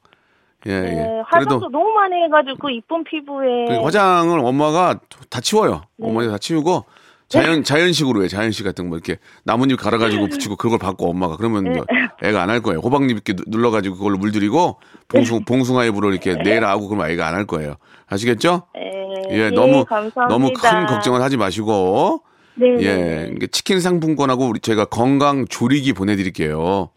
예, 0.66 0.72
예. 0.72 0.80
네, 0.80 1.22
화장도 1.26 1.70
너무 1.70 1.88
많이 1.94 2.14
해가지고 2.24 2.58
그 2.58 2.70
이쁜 2.70 3.02
피부에. 3.04 3.64
그 3.68 3.82
화장을 3.82 4.38
엄마가 4.38 5.00
다 5.30 5.40
치워요. 5.40 5.80
네. 5.96 6.06
어머니가 6.08 6.32
다 6.34 6.38
치우고 6.38 6.84
자연 7.28 7.64
자연식으로 7.64 8.24
해. 8.24 8.28
자연식 8.28 8.64
같은 8.64 8.90
거 8.90 8.96
이렇게 8.96 9.16
나뭇잎 9.44 9.78
갈아가지고 9.80 10.28
붙이고 10.28 10.56
그걸 10.56 10.78
받고 10.78 11.08
엄마가 11.08 11.36
그러면 11.38 11.64
네. 11.64 11.70
뭐 11.70 11.86
애가 12.22 12.42
안 12.42 12.50
할 12.50 12.60
거예요. 12.60 12.80
호박잎 12.80 13.10
이렇게 13.12 13.32
누- 13.32 13.44
눌러가지고 13.46 13.96
그걸로 13.96 14.18
물들이고 14.18 14.78
봉숭 15.08 15.44
봉숭아 15.46 15.84
잎으로 15.86 16.10
이렇게 16.10 16.36
내일 16.42 16.64
하고 16.66 16.88
그러면 16.88 17.08
애가 17.10 17.26
안 17.26 17.34
할 17.34 17.46
거예요. 17.46 17.76
아시겠죠? 18.08 18.64
예, 18.76 19.30
예, 19.30 19.38
예, 19.46 19.50
너무 19.50 19.84
감사합니다. 19.86 20.26
너무 20.28 20.52
큰 20.52 20.86
걱정을 20.86 21.22
하지 21.22 21.38
마시고 21.38 22.22
네, 22.60 22.76
예, 22.80 23.30
네. 23.38 23.46
치킨 23.46 23.80
상품권하고 23.80 24.46
우리 24.46 24.60
제가 24.60 24.84
건강 24.84 25.46
조리기 25.46 25.94
보내드릴게요. 25.94 26.90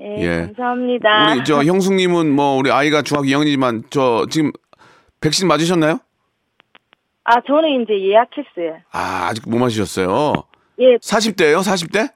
예, 0.00 0.16
예. 0.18 0.40
감사합니다. 0.46 1.32
우리 1.34 1.44
저 1.44 1.62
형숙님은 1.62 2.30
뭐 2.34 2.56
우리 2.56 2.72
아이가 2.72 3.02
중학교 3.02 3.26
2학년이지만 3.28 3.84
저 3.90 4.26
지금 4.30 4.50
백신 5.20 5.46
맞으셨나요? 5.46 6.00
아, 7.24 7.34
저는 7.46 7.82
이제 7.82 7.92
예약했어요. 8.00 8.80
아 8.90 9.28
아직 9.28 9.48
못 9.48 9.58
맞으셨어요. 9.58 10.32
예, 10.80 10.96
40대예요? 10.96 11.60
40대? 11.60 12.10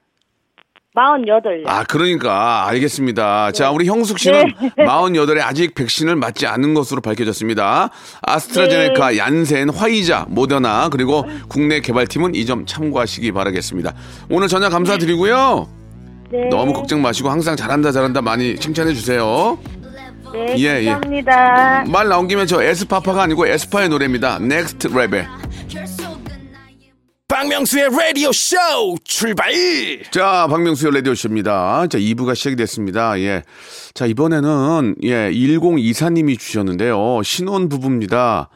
48요. 0.95 1.67
아, 1.67 1.83
그러니까 1.85 2.69
알겠습니다. 2.69 3.51
자, 3.53 3.71
우리 3.71 3.87
형숙 3.87 4.19
씨는 4.19 4.53
네. 4.61 4.71
48에 4.87 5.41
아직 5.41 5.75
백신을 5.75 6.15
맞지 6.17 6.47
않은 6.47 6.73
것으로 6.75 7.01
밝혀졌습니다. 7.01 7.91
아스트라제네카, 8.23 9.11
네. 9.11 9.19
얀센, 9.19 9.71
화이자, 9.71 10.27
모더나 10.29 10.89
그리고 10.91 11.25
국내 11.49 11.81
개발팀은 11.81 12.35
이 12.37 12.45
점 12.45 12.67
참고하시기 12.67 13.33
바라겠습니다. 13.33 13.95
오늘 14.29 14.49
전화 14.49 14.69
감사드리고요. 14.69 15.67
네. 16.31 16.49
너무 16.51 16.75
걱정 16.75 17.01
마시고 17.01 17.31
항상 17.31 17.57
잘한다 17.57 17.91
잘한다 17.91 18.21
많이 18.21 18.57
칭찬해 18.57 18.93
주세요. 18.93 19.59
네, 20.35 20.55
예, 20.59 20.83
예. 20.83 20.91
감사합니다. 20.91 21.85
말 21.89 22.09
나온 22.09 22.29
김에 22.29 22.45
저 22.45 22.63
에스파파가 22.63 23.23
아니고 23.23 23.47
에스파의 23.47 23.89
노래입니다. 23.89 24.41
Next 24.41 24.89
Level. 24.89 25.27
박명수의 27.29 27.89
라디오 27.91 28.31
쇼 28.33 28.57
출발 29.03 29.51
자, 30.11 30.47
박명수의 30.51 30.93
라디오 30.93 31.15
쇼입니다. 31.15 31.87
자, 31.89 31.97
2부가 31.99 32.35
시작이 32.35 32.55
됐습니다. 32.57 33.19
예. 33.21 33.43
자, 33.95 34.05
이번에는, 34.05 34.97
예, 35.05 35.31
1024님이 35.31 36.39
주셨는데요. 36.39 37.23
신혼 37.25 37.71
부부입니다. 37.71 38.51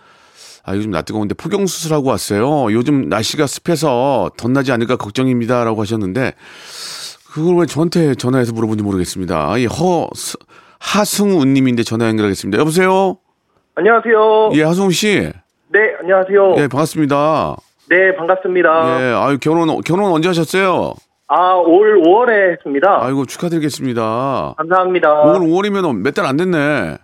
아, 0.64 0.76
요즘 0.76 0.90
나 0.90 1.00
뜨거운데 1.00 1.34
포경 1.34 1.66
수술하고 1.66 2.10
왔어요. 2.10 2.70
요즘 2.75 3.08
날씨가 3.08 3.46
습해서 3.46 4.30
덧나지 4.37 4.70
않을까 4.70 4.96
걱정입니다. 4.96 5.64
라고 5.64 5.80
하셨는데, 5.80 6.34
그걸 7.32 7.56
왜 7.60 7.66
저한테 7.66 8.14
전화해서 8.16 8.52
물어본지 8.52 8.82
모르겠습니다. 8.84 9.56
이 9.56 9.64
허, 9.66 10.10
스- 10.14 10.37
하승우 10.78 11.42
님인데 11.46 11.84
전화 11.84 12.06
연결하겠습니다. 12.08 12.58
여보세요? 12.60 13.16
안녕하세요. 13.76 14.50
예, 14.54 14.62
하승우 14.62 14.92
씨. 14.92 15.32
네, 15.70 15.78
안녕하세요. 16.02 16.54
예, 16.58 16.68
반갑습니다. 16.68 17.56
네, 17.88 18.14
반갑습니다. 18.16 19.00
예, 19.00 19.12
아유, 19.14 19.38
결혼, 19.40 19.80
결혼 19.80 20.12
언제 20.12 20.28
하셨어요? 20.28 20.95
아, 21.28 21.54
올 21.54 22.00
5월에 22.02 22.52
했습니다. 22.52 22.99
아이고, 23.02 23.25
축하드리겠습니다. 23.26 24.54
감사합니다. 24.57 25.23
오늘 25.23 25.40
5월이면 25.49 26.02
몇 26.02 26.14
달 26.14 26.26
안 26.26 26.37
됐네. 26.37 26.97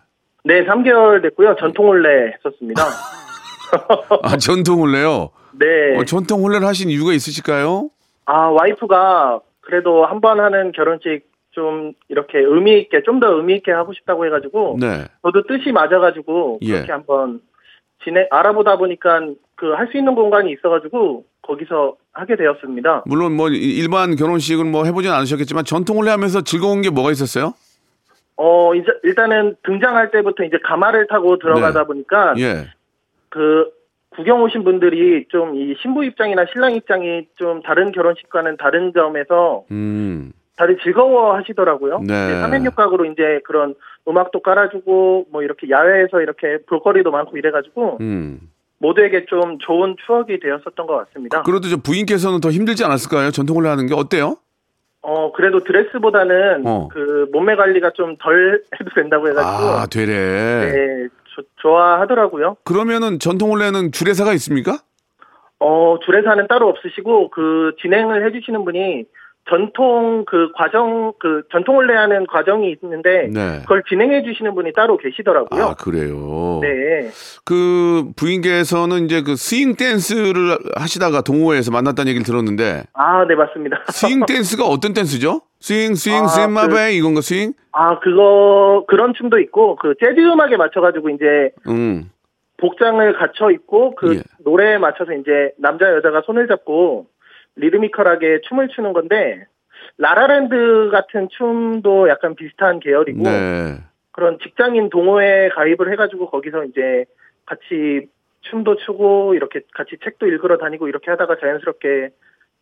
네, 0.45 0.65
3개월 0.67 1.23
됐고요. 1.23 1.57
전통 1.59 1.87
혼례 1.89 2.33
했었습니다. 2.33 2.83
아, 4.23 4.37
전통 4.37 4.81
혼례요? 4.81 5.31
네. 5.53 5.97
어, 5.99 6.05
전통 6.05 6.43
혼례를 6.43 6.67
하신 6.67 6.91
이유가 6.91 7.13
있으실까요? 7.13 7.89
아, 8.27 8.49
와이프가 8.49 9.41
그래도 9.61 10.05
한 10.05 10.21
번 10.21 10.41
하는 10.41 10.73
결혼식 10.73 11.23
좀 11.53 11.93
이렇게 12.09 12.39
의미 12.39 12.79
있게 12.81 13.03
좀 13.05 13.21
더 13.21 13.29
의미 13.37 13.55
있게 13.57 13.73
하고 13.73 13.93
싶다고 13.95 14.27
해가지고 14.27 14.77
네. 14.81 15.05
저도 15.23 15.45
뜻이 15.47 15.73
맞아가지고 15.73 16.59
예. 16.63 16.73
그렇게 16.73 16.93
한번 16.93 17.41
진행 18.03 18.27
알아보다 18.31 18.77
보니까 18.77 19.21
그 19.65 19.75
할 19.75 19.89
수 19.91 19.97
있는 19.97 20.15
공간이 20.15 20.53
있어가지고 20.53 21.25
거기서 21.43 21.97
하게 22.13 22.37
되었습니다. 22.37 23.05
물론 23.07 23.33
뭐 23.33 23.49
이- 23.49 23.55
일반 23.79 24.15
결혼식은 24.17 24.71
뭐 24.71 24.85
해보진 24.85 25.11
않으셨겠지만 25.11 25.65
전통 25.65 25.97
혼례 25.99 26.11
하면서 26.11 26.43
즐거운 26.43 26.83
게 26.83 26.91
뭐가 26.91 27.11
있었어요? 27.13 27.55
어 28.37 28.75
이제 28.75 28.87
일단은 29.05 29.57
등장할 29.65 30.11
때부터 30.11 30.45
이제 30.45 30.59
가마를 30.63 31.07
타고 31.07 31.39
들어가다 31.39 31.81
네. 31.81 31.87
보니까 31.87 32.35
예. 32.39 32.67
그 33.31 33.71
구경 34.11 34.43
오신 34.43 34.65
분들이 34.65 35.27
좀 35.31 35.55
이 35.57 35.75
신부 35.81 36.05
입장이나 36.05 36.45
신랑 36.53 36.75
입장이 36.75 37.27
좀 37.37 37.63
다른 37.63 37.91
결혼식과는 37.93 38.57
다른 38.59 38.93
점에서 38.93 39.65
음. 39.71 40.33
다들 40.57 40.79
즐거워 40.85 41.35
하시더라고요. 41.37 42.01
네. 42.07 42.41
삼연육각으로 42.41 43.07
이제 43.07 43.41
그런 43.45 43.75
음악도 44.07 44.41
깔아주고 44.41 45.27
뭐 45.33 45.43
이렇게 45.43 45.69
야외에서 45.69 46.21
이렇게 46.21 46.59
볼거리도 46.69 47.11
많고 47.11 47.37
이래가지고 47.37 47.99
음. 48.01 48.39
모두에게 48.79 49.25
좀 49.27 49.59
좋은 49.59 49.97
추억이 50.05 50.39
되었었던 50.41 50.87
것 50.87 50.97
같습니다. 51.07 51.43
그래도 51.43 51.69
저 51.69 51.77
부인께서는 51.77 52.41
더 52.41 52.51
힘들지 52.51 52.85
않았을까요? 52.85 53.31
전통 53.31 53.57
혼례 53.57 53.69
하는 53.69 53.87
게 53.87 53.95
어때요? 53.95 54.37
어 55.03 55.33
그래도 55.33 55.63
드레스보다는 55.65 56.67
어. 56.67 56.89
그 56.93 57.29
몸매 57.33 57.57
관리가 57.57 57.91
좀 57.95 58.17
덜 58.19 58.63
해도 58.81 58.91
된다고 58.95 59.29
해가지고 59.29 59.51
아, 59.71 59.87
되래. 59.87 60.13
네 60.13 61.09
조- 61.35 61.43
좋아하더라고요. 61.57 62.57
그러면은 62.65 63.19
전통 63.19 63.51
혼례는 63.51 63.93
주례사가 63.93 64.33
있습니까? 64.35 64.79
어, 65.61 65.99
주례사는 66.05 66.47
따로 66.49 66.69
없으시고, 66.69 67.31
그, 67.31 67.73
진행을 67.81 68.27
해주시는 68.27 68.65
분이, 68.67 69.05
전통, 69.49 70.25
그, 70.27 70.51
과정, 70.57 71.13
그, 71.19 71.43
전통 71.53 71.77
혼례하는 71.77 72.27
과정이 72.27 72.75
있는데, 72.83 73.29
네. 73.31 73.59
그걸 73.61 73.83
진행해 73.89 74.23
주시는 74.23 74.55
분이 74.55 74.73
따로 74.73 74.97
계시더라고요. 74.97 75.63
아, 75.63 75.75
그래요. 75.75 76.61
네. 76.63 77.11
그 77.45 78.11
부인께서는 78.17 79.05
이제 79.05 79.23
그 79.23 79.37
스윙 79.37 79.77
댄스를 79.77 80.57
하시다가 80.77 81.21
동호회에서 81.21 81.71
만났다는 81.73 82.09
얘기를 82.09 82.25
들었는데 82.25 82.85
아, 82.95 83.27
네, 83.27 83.35
맞습니다. 83.35 83.85
스윙 83.93 84.25
댄스가 84.27 84.65
어떤 84.65 84.95
댄스죠? 84.95 85.43
스윙 85.61 85.95
스윙 85.95 86.25
아, 86.25 86.27
스윙 86.29 86.47
그- 86.49 86.53
마베 86.53 86.93
이건가 86.95 87.21
스윙? 87.21 87.53
아, 87.73 87.99
그거, 87.99 88.85
그런 88.89 89.13
춤도 89.15 89.39
있고, 89.41 89.77
그, 89.77 89.95
재즈 90.01 90.21
음악에 90.21 90.57
맞춰 90.57 90.81
가지고, 90.81 91.11
이제, 91.11 91.51
음. 91.69 92.09
복장을 92.59 93.13
갖춰 93.19 93.51
입고, 93.51 93.97
그, 93.97 94.17
예. 94.17 94.23
노래에 94.45 94.79
맞춰서 94.79 95.13
이제, 95.13 95.51
남자, 95.59 95.93
여자가 95.93 96.23
손을 96.25 96.47
잡고, 96.47 97.07
리드미컬하게 97.57 98.41
춤을 98.49 98.69
추는 98.69 98.93
건데, 98.93 99.47
라라랜드 99.99 100.91
같은 100.91 101.29
춤도 101.31 102.09
약간 102.09 102.35
비슷한 102.35 102.81
계열이고, 102.81 103.23
네. 103.23 103.79
그런 104.13 104.39
직장인 104.41 104.91
동호회 104.91 105.51
가입을 105.51 105.91
해가지고 105.93 106.31
거기서 106.31 106.65
이제 106.65 107.05
같이 107.47 108.09
춤도 108.43 108.77
추고 108.77 109.35
이렇게 109.35 109.61
같이 109.75 109.97
책도 110.03 110.27
읽으러 110.27 110.59
다니고 110.59 110.89
이렇게 110.89 111.11
하다가 111.11 111.39
자연스럽게 111.41 112.11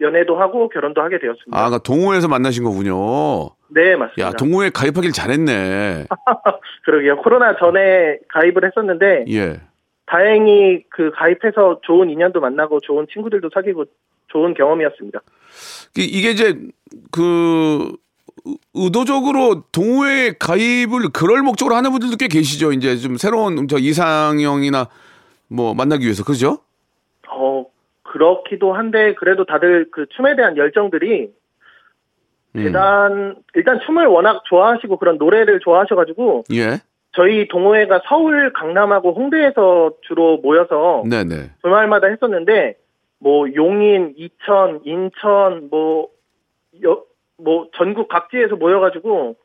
연애도 0.01 0.37
하고 0.37 0.69
결혼도 0.69 1.03
하게 1.03 1.19
되었습니다. 1.19 1.57
아, 1.57 1.69
그러니까 1.69 1.83
동호회에서 1.83 2.29
만나신 2.29 2.65
거군요. 2.65 3.51
네, 3.69 3.97
맞습니다. 3.97 4.23
야, 4.23 4.33
동호회 4.33 4.71
가입하길 4.71 5.13
잘했네. 5.13 6.07
그러게요. 6.85 7.19
코로나 7.19 7.57
전에 7.57 8.19
가입을 8.29 8.65
했었는데 8.65 9.27
예. 9.29 9.61
다행히 10.07 10.85
그 10.91 11.11
가입해서 11.13 11.81
좋은 11.83 12.11
인연도 12.11 12.41
만나고 12.41 12.81
좋은 12.81 13.07
친구들도 13.13 13.51
사귀고 13.55 13.85
좋은 14.33 14.55
경험이었습니다. 14.55 15.21
이- 15.99 16.05
이게 16.05 16.31
이제 16.31 16.59
그 17.11 17.93
의- 18.45 18.57
의도적으로 18.75 19.65
동호회 19.73 20.35
가입을 20.39 21.11
그럴 21.13 21.43
목적으로 21.43 21.77
하는 21.77 21.91
분들도 21.93 22.17
꽤 22.17 22.29
계시죠. 22.29 22.73
이제 22.73 22.97
좀 22.97 23.17
새로운 23.17 23.69
저 23.69 23.79
이상형이나 23.79 24.89
뭐 25.49 25.75
만나기 25.75 26.05
위해서 26.05 26.25
그죠? 26.25 26.59
어 27.29 27.67
그렇기도 28.03 28.73
한데 28.73 29.15
그래도 29.15 29.45
다들 29.45 29.87
그 29.93 30.07
춤에 30.17 30.35
대한 30.37 30.57
열정들이 30.57 31.31
음. 32.57 32.63
대단 32.65 33.37
일단 33.55 33.81
춤을 33.87 34.07
워낙 34.07 34.43
좋아하시고 34.49 34.97
그런 34.99 35.19
노래를 35.19 35.61
좋아하셔가지고 35.61 36.45
예. 36.55 36.81
저희 37.15 37.47
동호회가 37.49 38.03
서울, 38.09 38.53
강남하고 38.55 39.13
홍대에서 39.13 39.93
주로 40.09 40.39
모여서 40.39 41.03
네네. 41.09 41.51
주말마다 41.63 42.07
했었는데 42.09 42.77
뭐 43.23 43.47
용인, 43.55 44.15
이천, 44.17 44.81
인천 44.85 45.69
뭐 45.71 46.09
여, 46.85 47.03
뭐 47.39 47.69
전국 47.77 48.09
각지에서 48.09 48.57
모여가지고 48.57 49.37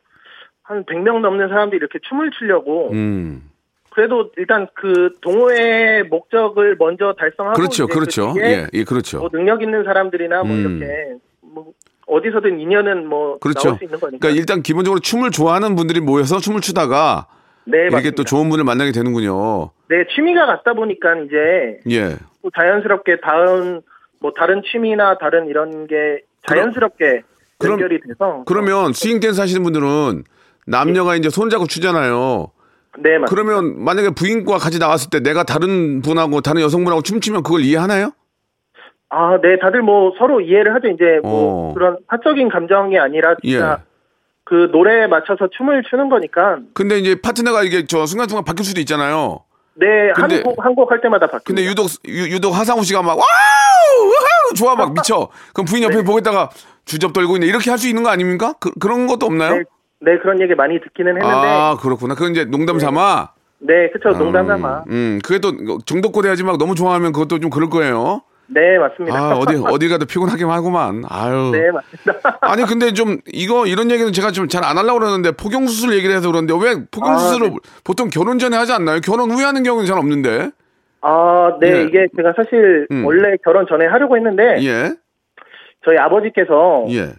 한 0.63 0.84
100명 0.84 1.20
넘는 1.20 1.48
사람들이 1.50 1.78
이렇게 1.78 2.00
춤을 2.10 2.32
추려고 2.32 2.92
음. 2.92 3.52
그래도 3.92 4.32
일단 4.38 4.68
그 4.74 5.12
동호회 5.22 6.04
목적을 6.04 6.76
먼저 6.78 7.13
달성하고 7.13 7.56
그렇죠, 7.56 7.88
그렇죠. 7.88 8.34
그 8.34 8.40
뒤에 8.40 8.52
예, 8.52 8.68
예, 8.74 8.84
그렇죠. 8.84 9.20
뭐 9.20 9.30
능력 9.30 9.62
있는 9.62 9.84
사람들이나 9.84 10.44
뭐 10.44 10.56
음. 10.56 10.80
이렇게 10.80 11.16
뭐 11.42 11.74
어디서든 12.08 12.60
인연은 12.60 13.08
뭐 13.08 13.38
그렇죠. 13.40 13.70
나올 13.70 13.78
수 13.78 13.84
있는 13.84 14.00
거니까. 14.00 14.20
그러니까 14.20 14.40
일단 14.40 14.63
기본적으로 14.63 15.00
춤을 15.00 15.32
좋아하는 15.32 15.76
분들이 15.76 16.00
모여서 16.00 16.40
춤을 16.40 16.62
추다가 16.62 17.28
네, 17.70 17.78
이렇게 17.80 17.96
맞습니다. 17.96 18.16
또 18.16 18.24
좋은 18.24 18.50
분을 18.50 18.64
만나게 18.64 18.92
되는군요. 18.92 19.72
네, 19.90 20.06
취미가 20.16 20.46
같다 20.46 20.74
보니까 20.74 21.16
이제 21.26 21.80
예. 21.92 22.16
또 22.42 22.50
자연스럽게 22.56 23.18
다른 23.22 23.82
뭐 24.22 24.32
다른 24.36 24.62
취미나 24.72 25.18
다른 25.18 25.48
이런 25.48 25.88
게 25.88 26.22
자연스럽게 26.48 27.24
그럼- 27.60 27.74
연결이 27.82 28.00
돼서 28.02 28.44
그러면 28.46 28.94
스윙 28.94 29.20
댄스 29.20 29.42
하시는 29.42 29.62
분들은 29.64 30.24
남녀가 30.66 31.16
이제 31.16 31.30
손잡고 31.30 31.68
추잖아요. 31.68 32.52
네, 33.00 33.18
맞습니다. 33.20 33.28
그러면 33.30 33.84
만약에 33.84 34.10
부인과 34.12 34.58
같이 34.58 34.80
나왔을 34.80 35.10
때 35.10 35.20
내가 35.20 35.44
다른 35.44 36.02
분하고 36.02 36.42
다른 36.42 36.62
여성분하고 36.62 37.02
춤추면 37.04 37.44
그걸 37.44 37.62
이해하나요? 37.62 38.12
아, 39.10 39.40
네, 39.42 39.58
다들 39.60 39.82
뭐 39.84 40.14
서로 40.18 40.42
이해를 40.42 40.74
하죠. 40.76 40.88
이제 40.90 41.20
뭐 41.24 41.70
어. 41.70 41.74
그런 41.74 41.98
사적인 42.10 42.50
감정이 42.50 42.98
아니라 43.00 43.36
진짜 43.42 43.80
예. 43.82 43.87
그 44.50 44.70
노래에 44.72 45.08
맞춰서 45.08 45.50
춤을 45.58 45.84
추는 45.90 46.08
거니까 46.10 46.60
근데 46.74 46.98
이제 47.00 47.20
파트너가 47.20 47.64
이게 47.64 47.86
저 47.86 48.06
순간순간 48.06 48.46
바뀔 48.46 48.64
수도 48.66 48.80
있잖아요. 48.80 49.42
네, 49.76 49.86
근데- 50.16 50.36
한곡 50.38 50.64
한 50.66 50.74
곡 50.74 50.90
할 50.92 51.02
때마다 51.02 51.28
바뀝니다. 51.28 51.44
근데 51.44 51.66
유독 51.66 51.88
유, 52.08 52.24
유독 52.30 52.52
하상우 52.52 52.84
씨가 52.84 53.02
막 53.02 53.18
와우 53.18 54.06
와우 54.08 54.54
좋아 54.56 54.76
막 54.76 54.94
미쳐. 54.94 55.28
그럼 55.54 55.66
부인 55.66 55.84
옆에 55.84 55.98
네. 55.98 56.04
보고 56.04 56.20
있다가 56.20 56.50
주접 56.86 57.12
떨고 57.14 57.36
있네 57.36 57.46
이렇게 57.48 57.70
할 57.70 57.78
수 57.78 57.88
있는 57.90 58.04
거 58.04 58.10
아닙니까? 58.10 58.54
그, 58.60 58.72
그런 58.80 59.06
것도 59.08 59.26
없나요? 59.26 59.56
네, 59.56 59.64
네, 60.00 60.18
그런 60.20 60.40
얘기 60.42 60.56
많이 60.56 60.80
듣기는 60.80 61.12
했는데 61.12 61.28
아 61.48 61.76
그렇구나. 61.82 62.16
그건 62.16 62.32
이제 62.32 62.46
농담 62.46 62.80
삼아. 62.80 63.32
네, 63.60 63.90
그쵸 63.92 64.10
농담 64.18 64.48
삼아. 64.48 64.84
음, 64.90 65.20
그게 65.24 65.40
또 65.40 65.52
정도껏 65.86 66.24
해야지 66.26 66.44
막 66.44 66.58
너무 66.58 66.74
좋아하면 66.74 67.12
그것도 67.12 67.40
좀 67.40 67.50
그럴 67.50 67.70
거예요. 67.70 68.22
네, 68.48 68.78
맞습니다. 68.78 69.18
아, 69.18 69.36
어디, 69.38 69.56
어디 69.66 69.90
가도 69.90 70.06
피곤하긴 70.06 70.48
하구만. 70.48 71.04
아유. 71.10 71.52
네, 71.52 71.70
맞습니다. 71.72 72.38
아니, 72.42 72.64
근데 72.64 72.94
좀, 72.94 73.18
이거, 73.34 73.66
이런 73.68 73.92
얘기는 73.92 74.12
제가 74.14 74.32
좀 74.32 74.48
잘 74.48 74.64
안 74.64 74.78
하려고 74.78 75.00
그러는데, 75.00 75.32
폭경수술 75.32 75.94
얘기를 75.94 76.16
해서 76.16 76.32
그런데, 76.32 76.54
왜 76.54 76.76
폭경수술을 76.92 77.48
아, 77.48 77.50
네. 77.50 77.56
보통 77.84 78.10
결혼 78.10 78.40
전에 78.40 78.56
하지 78.56 78.72
않나요? 78.72 79.00
결혼 79.02 79.32
후에 79.32 79.44
하는 79.44 79.64
경우는 79.64 79.86
잘 79.86 79.98
없는데. 79.98 80.52
아, 81.02 81.58
네, 81.60 81.72
예. 81.72 81.84
이게 81.84 82.08
제가 82.16 82.34
사실 82.36 82.88
음. 82.92 83.06
원래 83.06 83.36
결혼 83.44 83.66
전에 83.68 83.86
하려고 83.86 84.16
했는데 84.18 84.58
예. 84.64 84.94
저희 85.86 85.98
아버지께서 85.98 86.86
예. 86.90 87.14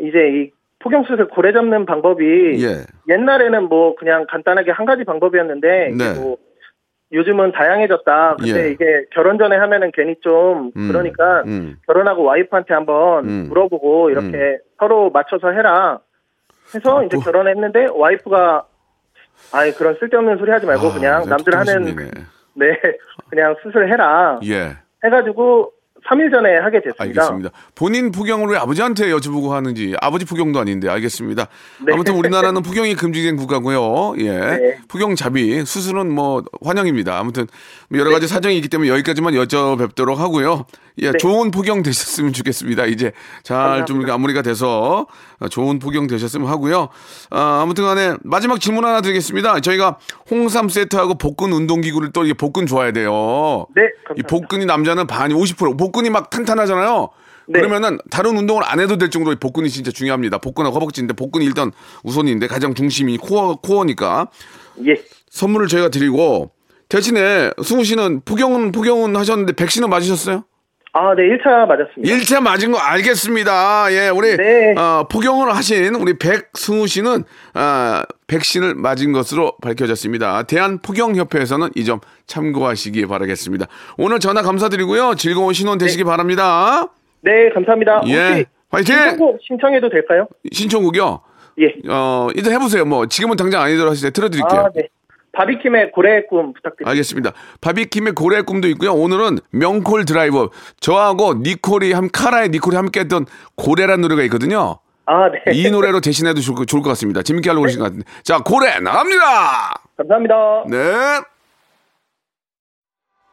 이제 0.00 0.18
이 0.34 0.50
포경수술 0.80 1.28
고래 1.28 1.52
잡는 1.52 1.86
방법이 1.86 2.24
예. 2.64 2.84
옛날에는 3.08 3.68
뭐 3.68 3.94
그냥 3.94 4.26
간단하게 4.28 4.72
한 4.72 4.84
가지 4.84 5.04
방법이었는데 5.04 5.92
네. 5.96 6.14
뭐 6.20 6.36
요즘은 7.14 7.52
다양해졌다. 7.52 8.36
근데 8.40 8.64
예. 8.66 8.70
이게 8.70 9.04
결혼 9.12 9.38
전에 9.38 9.56
하면은 9.56 9.92
괜히 9.94 10.16
좀 10.20 10.72
음. 10.76 10.88
그러니까 10.88 11.42
음. 11.46 11.76
결혼하고 11.86 12.24
와이프한테 12.24 12.74
한번 12.74 13.24
음. 13.24 13.46
물어보고 13.48 14.10
이렇게 14.10 14.58
서로 14.78 15.10
맞춰서 15.10 15.50
해라. 15.52 16.00
해서 16.74 17.04
이제 17.04 17.16
또- 17.16 17.22
결혼했는데 17.22 17.86
와이프가 17.94 18.64
아이 19.52 19.72
그런 19.72 19.94
쓸데없는 20.00 20.38
소리 20.38 20.50
하지 20.50 20.66
말고 20.66 20.88
아, 20.88 20.92
그냥 20.94 21.22
네, 21.24 21.30
남들 21.30 21.54
하는 21.56 21.84
똑똑하시네. 21.84 22.10
네 22.54 22.80
그냥 23.30 23.54
수술해라 23.62 24.40
예. 24.46 24.72
해가지고 25.04 25.72
3일 26.10 26.30
전에 26.30 26.58
하게 26.58 26.80
됐습니다. 26.82 27.22
알겠습니다. 27.22 27.50
본인 27.74 28.12
폭경을 28.12 28.48
왜 28.48 28.58
아버지한테 28.58 29.06
여쭤보고 29.10 29.50
하는지 29.50 29.94
아버지 30.00 30.24
폭경도 30.26 30.58
아닌데 30.60 30.88
알겠습니다. 30.88 31.46
네. 31.86 31.92
아무튼 31.94 32.14
우리나라는 32.14 32.62
폭경이 32.62 32.94
금지된 32.94 33.36
국가고요. 33.36 34.14
예, 34.18 34.30
네. 34.30 34.78
자비 35.16 35.64
수술은 35.64 36.12
뭐 36.12 36.42
환영입니다. 36.62 37.18
아무튼 37.18 37.46
뭐 37.88 37.98
여러 37.98 38.10
가지 38.10 38.26
사정이 38.26 38.56
있기 38.56 38.68
때문에 38.68 38.90
여기까지만 38.90 39.34
여쭤뵙도록 39.34 40.16
하고요. 40.16 40.66
예, 41.02 41.10
좋은 41.12 41.50
폭경 41.50 41.82
되셨으면 41.82 42.32
좋겠습니다. 42.32 42.86
이제 42.86 43.12
잘 43.42 43.84
좀 43.86 44.00
마무리가 44.00 44.42
돼서 44.42 45.06
좋은 45.50 45.78
폭경 45.78 46.06
되셨으면 46.06 46.48
하고요. 46.48 46.88
아, 47.30 47.60
아무튼 47.62 47.84
간에 47.84 48.14
마지막 48.22 48.60
질문 48.60 48.84
하나 48.84 49.00
드리겠습니다. 49.00 49.60
저희가 49.60 49.98
홍삼 50.30 50.68
세트하고 50.68 51.14
복근 51.14 51.52
운동기구를 51.52 52.12
또 52.12 52.24
이게 52.24 52.32
복근 52.32 52.66
좋아야 52.66 52.92
돼요. 52.92 53.66
네, 53.74 53.82
이 53.82 54.22
감사합니다. 54.22 54.28
복근이 54.28 54.66
남자는 54.66 55.06
반이 55.06 55.34
50%복 55.34 55.93
근이 55.94 56.10
막 56.10 56.28
탄탄하잖아요. 56.28 57.08
네. 57.46 57.60
그러면은 57.60 57.98
다른 58.10 58.36
운동을 58.36 58.62
안 58.64 58.80
해도 58.80 58.96
될 58.96 59.10
정도로 59.10 59.36
복근이 59.38 59.70
진짜 59.70 59.90
중요합니다. 59.90 60.38
복근하고 60.38 60.74
허벅지인데 60.74 61.14
복근이 61.14 61.44
일단 61.44 61.72
우선인데 62.02 62.46
가장 62.46 62.74
중심이 62.74 63.16
코어 63.16 63.56
코어니까 63.56 64.28
예. 64.86 65.02
선물을 65.30 65.68
저희가 65.68 65.88
드리고 65.88 66.50
대신에 66.88 67.50
승우 67.62 67.84
씨는 67.84 68.22
포경은 68.24 68.72
포경은 68.72 69.16
하셨는데 69.16 69.54
백신은 69.54 69.88
맞으셨어요? 69.90 70.44
아, 70.96 71.12
네, 71.16 71.22
1차 71.24 71.66
맞았습니다. 71.66 72.02
1차 72.14 72.40
맞은 72.40 72.70
거 72.70 72.78
알겠습니다. 72.78 73.86
예, 73.90 74.08
우리 74.10 74.36
네. 74.36 74.74
어, 74.78 75.04
포경을 75.10 75.52
하신 75.56 75.96
우리 75.96 76.16
백승우 76.16 76.86
씨는 76.86 77.24
아, 77.54 78.04
백신을 78.28 78.76
맞은 78.76 79.10
것으로 79.12 79.56
밝혀졌습니다. 79.60 80.44
대한 80.44 80.78
포경협회에서는 80.78 81.70
이 81.74 81.84
점 81.84 81.98
참고하시기 82.28 83.06
바라겠습니다. 83.06 83.66
오늘 83.98 84.20
전화 84.20 84.40
감사드리고요. 84.42 85.16
즐거운 85.16 85.52
신혼 85.52 85.78
되시기 85.78 86.04
바랍니다. 86.04 86.86
네, 87.22 87.50
감사합니다. 87.52 88.02
예, 88.06 88.44
화이팅! 88.70 88.94
신청곡 88.96 89.38
신청해도 89.46 89.90
될까요? 89.90 90.28
신청곡이요. 90.52 91.20
예. 91.58 91.74
어, 91.90 92.28
일단 92.34 92.52
해보세요. 92.52 92.84
뭐 92.84 93.06
지금은 93.06 93.36
당장 93.36 93.62
아니더라도 93.62 93.94
틀어드릴게요. 93.96 94.60
아, 94.60 94.68
네. 94.74 94.88
바비킴의 95.36 95.92
고래의 95.92 96.26
꿈 96.28 96.52
부탁드립니다. 96.52 96.90
알겠습니다. 96.90 97.32
바비킴의 97.60 98.12
고래의 98.14 98.42
꿈도 98.44 98.68
있고요. 98.68 98.92
오늘은 98.92 99.38
명콜 99.50 100.04
드라이버 100.04 100.50
저하고 100.80 101.34
니콜이 101.42 101.92
함 101.92 102.08
카라의 102.12 102.48
니콜이 102.50 102.76
함께 102.76 103.00
했던 103.00 103.26
고래란 103.56 104.00
노래가 104.00 104.22
있거든요. 104.24 104.78
아, 105.06 105.28
네. 105.30 105.52
이 105.52 105.70
노래로 105.70 106.00
대신해도 106.00 106.40
좋을, 106.40 106.56
것- 106.56 106.66
좋을 106.66 106.82
것 106.82 106.88
같습니다. 106.90 107.22
재밌게 107.22 107.50
하려고 107.50 107.62
그러신 107.62 107.78
것 107.78 107.84
같은데. 107.84 108.04
자, 108.22 108.38
고래 108.38 108.78
나갑니다. 108.80 109.74
감사합니다. 109.98 110.34
네. 110.68 111.20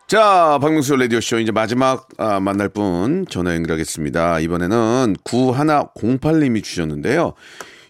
자, 0.08 0.60
박명수 0.62 0.98
라디오쇼 0.98 1.40
이제 1.40 1.54
마지막 1.54 2.10
아, 2.18 2.42
만날 2.42 2.68
분 2.68 3.26
전화 3.30 3.56
연결하겠습니다. 3.56 4.40
이번에는 4.40 5.16
9108님이 5.24 6.62
주셨는데요. 6.64 7.34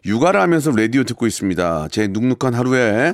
육아를 0.06 0.40
하면서 0.40 0.72
라디오 0.72 1.04
듣고 1.04 1.26
있습니다. 1.26 1.88
제 1.90 2.08
눅눅한 2.08 2.54
하루에 2.54 3.14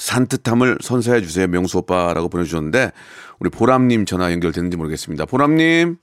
산뜻함을 0.00 0.78
선사해 0.80 1.20
주세요. 1.20 1.46
명수 1.46 1.78
오빠라고 1.78 2.28
보내주셨는데 2.28 2.90
우리 3.38 3.50
보람님 3.50 4.06
전화 4.06 4.32
연결되는지 4.32 4.76
모르겠습니다. 4.76 5.26
보람님 5.26 5.96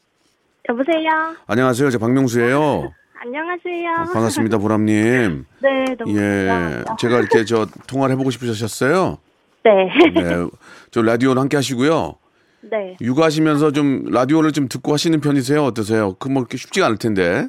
여보세요. 0.69 1.35
안녕하세요. 1.47 1.89
저 1.89 1.97
박명수예요. 1.97 2.93
안녕하세요. 3.19 3.91
어, 4.09 4.13
반갑습니다. 4.13 4.59
보람님. 4.59 5.45
네, 5.59 5.95
너무 5.97 6.11
예, 6.11 6.45
감사합니다. 6.47 6.95
제가 6.99 7.19
이렇게 7.19 7.43
저 7.45 7.65
통화를 7.87 8.13
해보고 8.13 8.29
싶으셨어요. 8.31 9.17
네. 9.63 9.71
네, 10.13 10.47
저 10.91 11.01
라디오를 11.01 11.41
함께 11.41 11.57
하시고요. 11.57 12.15
네. 12.61 12.95
육아하시면서 13.01 13.71
좀 13.71 14.05
라디오를 14.11 14.51
좀 14.51 14.67
듣고 14.69 14.93
하시는 14.93 15.19
편이세요? 15.19 15.63
어떠세요? 15.63 16.13
그뭐 16.15 16.45
쉽지가 16.49 16.85
않을 16.85 16.97
텐데. 16.97 17.47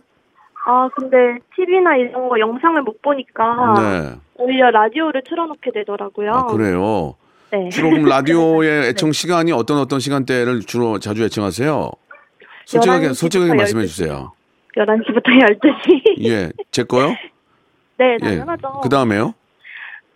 아, 0.70 0.86
근데 0.94 1.38
TV나 1.56 1.96
이런 1.96 2.28
거 2.28 2.38
영상을 2.38 2.82
못 2.82 3.00
보니까 3.00 3.74
네. 3.78 4.20
오히려 4.34 4.70
라디오를 4.70 5.22
틀어놓게 5.24 5.70
되더라고요. 5.72 6.30
아, 6.30 6.44
그래요. 6.44 7.14
네. 7.50 7.70
주로 7.70 7.88
그럼 7.88 8.04
라디오의 8.04 8.88
애청 8.92 9.12
시간이 9.12 9.50
어떤 9.52 9.78
어떤 9.78 9.98
시간대를 9.98 10.60
주로 10.60 10.98
자주 10.98 11.24
애청하세요? 11.24 11.90
솔직하게 12.66 13.08
11시 13.08 13.14
솔직하게 13.14 13.54
말씀해 13.54 13.84
12시. 13.84 13.86
주세요. 13.88 14.32
11시부터 14.76 15.24
12시. 15.24 16.26
예, 16.28 16.50
제 16.70 16.84
거요? 16.84 17.16
네, 17.96 18.12
예. 18.12 18.18
당연하죠. 18.18 18.80
그 18.82 18.90
다음에요? 18.90 19.32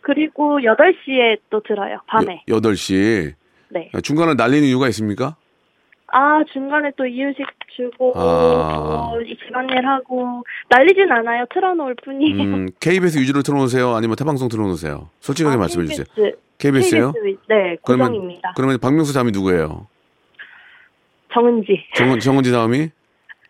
그리고 0.02 0.58
8시에 0.60 1.38
또 1.48 1.62
들어요, 1.62 2.00
밤에. 2.08 2.42
8시. 2.46 3.32
네. 3.70 3.90
중간에 4.02 4.34
날리는 4.34 4.68
이유가 4.68 4.86
있습니까? 4.88 5.36
아, 6.12 6.44
중간에 6.52 6.90
또 6.96 7.06
이유식 7.06 7.44
주고, 7.74 8.12
아. 8.14 9.10
또이 9.14 9.34
집안일 9.46 9.86
하고, 9.86 10.44
날리진 10.68 11.10
않아요. 11.10 11.46
틀어놓을 11.52 11.96
뿐이에요. 12.04 12.42
음, 12.42 12.68
KBS 12.80 13.18
위주로 13.18 13.42
틀어놓으세요? 13.42 13.94
아니면 13.94 14.16
타방송 14.16 14.48
틀어놓으세요? 14.48 15.08
솔직하게 15.20 15.56
아, 15.56 15.58
말씀해 15.58 15.86
주세요. 15.86 16.04
KBS. 16.14 16.36
KBS요? 16.58 17.12
KBS, 17.12 17.38
네, 17.48 17.76
고정입니다. 17.80 18.52
그러면 18.56 18.78
박명수 18.78 19.14
다음이 19.14 19.32
누구예요? 19.32 19.86
정은지. 21.32 21.82
정은, 21.94 22.20
정은지 22.20 22.52
다음이? 22.52 22.90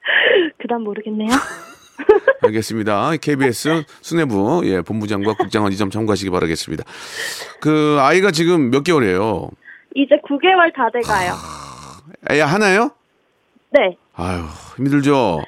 그 0.59 0.69
다음 0.69 0.85
모르겠네요. 0.85 1.29
알겠습니다. 2.43 3.13
KBS 3.21 3.85
수뇌부 4.01 4.63
예 4.65 4.83
본부장과 4.83 5.35
국장은 5.35 5.73
이점 5.73 5.91
참고하시기 5.91 6.31
바라겠습니다. 6.31 6.85
그 7.61 7.99
아이가 8.01 8.31
지금 8.31 8.71
몇 8.71 8.83
개월이에요? 8.83 9.51
이제 9.95 10.17
9개월 10.25 10.73
다 10.75 10.89
돼가요. 10.91 11.33
애 12.31 12.41
하나요? 12.41 12.91
네. 13.71 13.97
아유 14.15 14.43
힘들죠. 14.77 15.43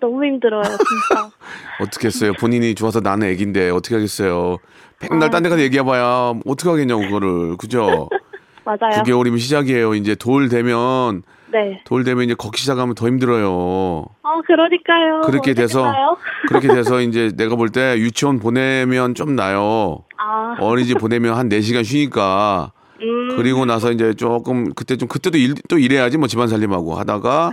너무 0.00 0.24
힘들어요, 0.24 0.62
진짜. 0.62 1.30
어떻게 1.80 2.06
했어요? 2.08 2.32
본인이 2.38 2.74
좋아서 2.74 3.00
나는 3.00 3.28
애긴데 3.28 3.70
어떻게 3.70 3.94
하겠어요? 3.94 4.58
맨날 5.00 5.28
아. 5.28 5.30
딴데 5.30 5.48
가서 5.48 5.62
얘기해봐야 5.62 6.34
어떻게 6.46 6.68
하겠냐고 6.70 7.02
그거를 7.02 7.56
그죠? 7.56 8.08
맞아요. 8.64 9.02
9개월이면 9.02 9.38
시작이에요. 9.38 9.94
이제 9.94 10.14
돌 10.14 10.48
되면 10.48 11.22
네. 11.52 11.80
돌 11.84 12.04
되면 12.04 12.24
이제 12.24 12.34
걷기 12.34 12.60
시작하면 12.60 12.94
더 12.94 13.06
힘들어요. 13.08 14.06
아, 14.22 14.40
그러니까요. 14.46 15.20
그렇게 15.24 15.52
돼서? 15.54 15.92
그렇게 16.48 16.68
돼서 16.68 17.00
이제 17.00 17.30
내가 17.36 17.56
볼 17.56 17.68
때 17.70 17.96
유치원 17.98 18.38
보내면 18.38 19.14
좀 19.14 19.34
나요. 19.36 20.04
아, 20.16 20.56
어린이집 20.60 20.98
보내면 20.98 21.34
한 21.36 21.48
4시간 21.48 21.84
쉬니까 21.84 22.72
음. 23.02 23.36
그리고 23.36 23.64
나서 23.64 23.90
이제 23.92 24.14
조금 24.14 24.72
그때 24.74 24.96
좀 24.96 25.08
그때도 25.08 25.36
일, 25.38 25.54
또 25.68 25.78
일해야지 25.78 26.18
뭐 26.18 26.28
집안 26.28 26.48
살림하고 26.48 26.94
하다가 26.94 27.50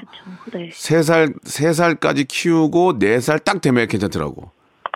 네. 0.53 0.69
세살 0.73 1.33
세 1.43 1.73
살까지 1.73 2.25
키우고 2.25 2.99
네 2.99 3.19
살 3.19 3.39
딱 3.39 3.61
되면 3.61 3.87
괜찮더라고. 3.87 4.51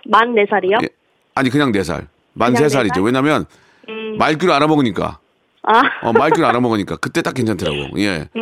만 0.06 0.34
4살이요? 0.36 0.84
예. 0.84 0.90
아니 1.36 1.50
그냥 1.50 1.72
네 1.72 1.84
살. 1.84 2.08
만 2.34 2.54
그냥 2.54 2.70
세 2.70 2.70
살이죠. 2.70 2.94
네 2.96 3.00
살? 3.00 3.04
왜냐면 3.06 3.46
음. 3.90 4.18
말귀를 4.18 4.54
알아먹으니까. 4.54 5.20
아, 5.66 5.82
어, 6.04 6.12
말귀를 6.14 6.46
알아먹으니까 6.46 6.98
그때 6.98 7.22
딱 7.22 7.34
괜찮더라고. 7.34 7.98
예. 8.00 8.28
음. 8.36 8.42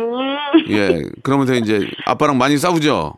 예. 0.70 1.02
그러면서 1.22 1.54
이제 1.54 1.88
아빠랑 2.04 2.36
많이 2.36 2.58
싸우죠. 2.58 3.14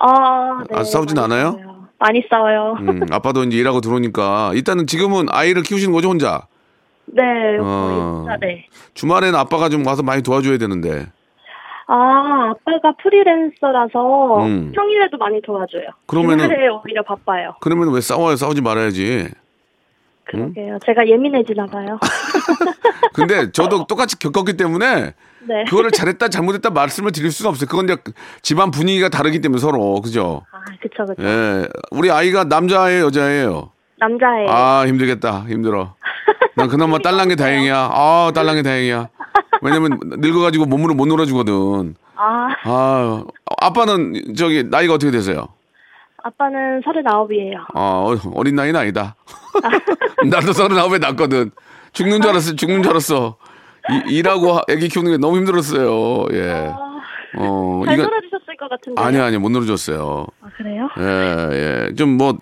아, 0.00 0.62
네. 0.68 0.76
아, 0.78 0.84
싸우진 0.84 1.18
않아요? 1.18 1.52
싸워요. 1.52 1.74
많이 1.98 2.22
싸워요. 2.28 2.76
음, 2.80 3.00
아빠도 3.12 3.44
이제 3.44 3.56
일하고 3.56 3.80
들어오니까 3.80 4.50
일단은 4.54 4.86
지금은 4.86 5.26
아이를 5.30 5.62
키우시는 5.62 5.92
거죠 5.92 6.08
혼자. 6.08 6.46
네, 7.06 7.22
어. 7.60 8.24
거의 8.26 8.38
네. 8.40 8.66
주말에는 8.94 9.38
아빠가 9.38 9.68
좀 9.68 9.86
와서 9.86 10.02
많이 10.02 10.22
도와줘야 10.22 10.58
되는데. 10.58 11.06
아, 11.86 12.50
아빠가 12.52 12.94
프리랜서라서 13.02 14.44
음. 14.46 14.72
평일에도 14.74 15.18
많이 15.18 15.40
도와줘요. 15.42 15.82
그러면은- 16.06 16.48
주말에 16.48 16.68
오히려 16.68 17.02
바빠요. 17.02 17.54
그러면 17.60 17.92
왜 17.92 18.00
싸워요? 18.00 18.36
싸우지 18.36 18.62
말아야지. 18.62 19.28
그러게요. 20.24 20.78
제가 20.86 21.06
예민해지나 21.06 21.66
봐요. 21.66 21.98
근데 23.12 23.52
저도 23.52 23.86
똑같이 23.86 24.18
겪었기 24.18 24.56
때문에 24.56 25.12
네. 25.46 25.64
그거를 25.68 25.90
잘했다 25.90 26.28
잘못했다 26.28 26.70
말씀을 26.70 27.12
드릴 27.12 27.30
수는 27.30 27.50
없어요. 27.50 27.68
그건 27.68 27.84
이제 27.84 27.96
집안 28.40 28.70
분위기가 28.70 29.10
다르기 29.10 29.42
때문에 29.42 29.60
서로 29.60 30.00
그죠? 30.00 30.42
아, 30.50 30.60
그쵸, 30.80 31.04
그쵸. 31.04 31.22
예, 31.22 31.68
우리 31.90 32.10
아이가 32.10 32.44
남자예요, 32.44 33.04
여자예요? 33.04 33.70
남자예요. 33.98 34.48
아 34.48 34.84
힘들겠다, 34.86 35.44
힘들어. 35.46 35.94
난 36.56 36.68
그나마 36.68 36.98
딸난 36.98 37.28
게 37.28 37.36
다행이야. 37.36 37.90
아 37.92 38.30
딸난 38.34 38.56
게 38.56 38.62
다행이야. 38.62 39.08
왜냐면 39.62 39.98
늙어가지고 40.02 40.66
몸으로 40.66 40.94
못 40.94 41.06
놀아주거든. 41.06 41.94
아, 42.16 42.48
아 42.64 43.24
아빠는 43.60 44.34
저기 44.36 44.62
나이가 44.64 44.94
어떻게 44.94 45.10
되세요? 45.10 45.48
아빠는 46.22 46.82
서른아홉이에요. 46.84 47.58
아 47.74 47.80
어, 47.80 48.16
어린 48.34 48.54
나이는 48.56 48.78
아니다. 48.78 49.14
나도 50.30 50.52
서른아홉에 50.52 50.98
낳거든. 50.98 51.50
죽는 51.92 52.20
줄 52.22 52.30
알았어, 52.30 52.54
죽는 52.56 52.82
줄 52.82 52.90
알았어. 52.92 53.36
이- 53.90 54.14
일하고 54.16 54.60
애기 54.68 54.88
키우는 54.88 55.12
게 55.12 55.16
너무 55.18 55.36
힘들었어요. 55.36 56.26
예. 56.32 56.72
어 57.36 57.82
잘 57.84 57.94
이거 57.94 58.02
놀아주셨을 58.04 58.56
것 58.58 58.70
같은데. 58.70 59.02
아니 59.02 59.18
아니 59.18 59.36
못 59.38 59.50
놀아줬어요. 59.50 60.26
아, 60.40 60.46
그래요? 60.56 60.88
예, 60.98 61.88
예. 61.90 61.94
좀 61.94 62.10
뭐, 62.16 62.38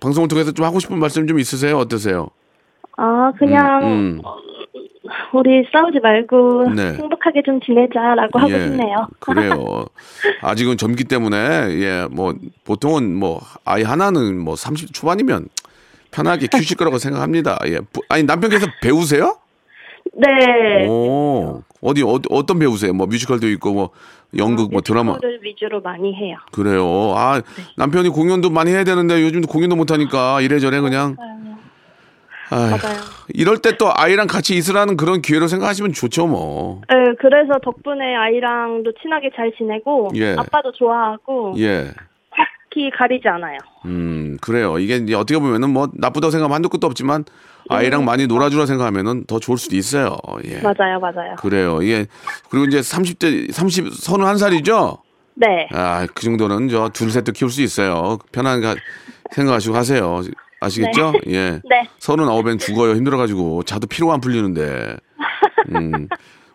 방송을 0.00 0.28
통해서 0.28 0.52
좀 0.52 0.64
하고 0.64 0.78
싶은 0.78 0.98
말씀 0.98 1.26
좀 1.26 1.38
있으세요? 1.38 1.76
어떠세요? 1.78 2.28
아, 3.04 3.32
그냥, 3.36 3.82
음, 3.82 3.88
음. 3.88 4.22
우리 5.32 5.64
싸우지 5.72 5.98
말고 6.00 6.70
네. 6.76 6.94
행복하게 6.94 7.42
좀 7.44 7.60
지내자라고 7.60 8.38
하고 8.38 8.52
예, 8.52 8.60
싶네요. 8.60 9.08
그래요. 9.18 9.86
아직은 10.40 10.76
젊기 10.76 11.04
때문에, 11.04 11.36
예, 11.80 12.06
뭐, 12.12 12.32
보통은 12.64 13.16
뭐, 13.16 13.40
아이 13.64 13.82
하나는 13.82 14.38
뭐, 14.38 14.54
30 14.54 14.94
초반이면 14.94 15.48
편하게 16.12 16.46
키우실 16.46 16.76
거라고 16.76 16.98
생각합니다. 16.98 17.58
예. 17.66 17.80
부- 17.80 18.02
아니, 18.08 18.22
남편께서 18.22 18.66
배우세요? 18.80 19.36
네. 20.14 20.86
오, 20.86 21.62
어디, 21.80 22.04
어디, 22.04 22.28
어떤 22.30 22.60
배우세요? 22.60 22.92
뭐, 22.92 23.08
뮤지컬도 23.08 23.48
있고, 23.48 23.72
뭐, 23.72 23.90
연극, 24.38 24.70
뭐, 24.70 24.80
드라마. 24.80 25.16
를 25.20 25.40
위주로 25.42 25.80
많이 25.80 26.14
해요. 26.14 26.36
그래요. 26.52 27.14
아, 27.16 27.42
남편이 27.76 28.10
공연도 28.10 28.48
많이 28.50 28.70
해야 28.70 28.84
되는데 28.84 29.20
요즘도 29.22 29.48
공연도 29.48 29.74
못 29.74 29.90
하니까 29.90 30.40
이래저래 30.40 30.80
그냥. 30.80 31.16
아 31.18 31.41
휴, 32.56 32.70
맞아요. 32.70 33.00
이럴 33.34 33.58
때 33.58 33.72
또 33.78 33.90
아이랑 33.94 34.26
같이 34.26 34.54
있으라는 34.56 34.96
그런 34.96 35.22
기회로 35.22 35.46
생각하시면 35.48 35.92
좋죠, 35.92 36.26
뭐. 36.26 36.82
네, 36.88 36.94
그래서 37.20 37.58
덕분에 37.64 38.14
아이랑도 38.14 38.92
친하게 39.02 39.30
잘 39.34 39.52
지내고 39.56 40.10
예. 40.16 40.34
아빠도 40.38 40.72
좋아하고 40.72 41.54
예. 41.58 41.90
딱히 42.30 42.90
가리지 42.90 43.26
않아요. 43.28 43.58
음, 43.86 44.36
그래요. 44.40 44.78
이게 44.78 44.96
이제 44.96 45.14
어떻게 45.14 45.38
보면은 45.38 45.70
뭐 45.70 45.88
나쁘다고 45.94 46.30
생각하면 46.30 46.54
한도 46.56 46.68
끝도 46.68 46.86
없지만 46.86 47.24
아이랑 47.68 48.04
많이 48.04 48.26
놀아주라 48.26 48.66
생각하면은 48.66 49.24
더 49.26 49.38
좋을 49.38 49.56
수도 49.58 49.76
있어요. 49.76 50.16
예. 50.44 50.60
맞아요, 50.60 51.00
맞아요. 51.00 51.36
그래요. 51.38 51.80
이게 51.82 52.06
그리고 52.50 52.66
이제 52.66 52.80
30대 52.80 53.50
30 53.52 53.86
31살이죠? 53.86 54.98
네. 55.34 55.68
아, 55.72 56.06
그 56.14 56.22
정도는 56.22 56.68
저 56.68 56.88
둘 56.90 57.10
셋도 57.10 57.32
키울 57.32 57.50
수 57.50 57.62
있어요. 57.62 58.18
편하게 58.32 58.74
생각하시고 59.30 59.74
하세요. 59.74 60.20
아시겠죠? 60.62 61.12
예. 61.28 61.60
네. 61.68 61.88
서른아홉엔 61.98 62.58
죽어요. 62.58 62.94
힘들어가지고 62.94 63.62
자도 63.64 63.86
피로가 63.86 64.14
안 64.14 64.20
풀리는데. 64.20 64.96
음. 65.74 66.08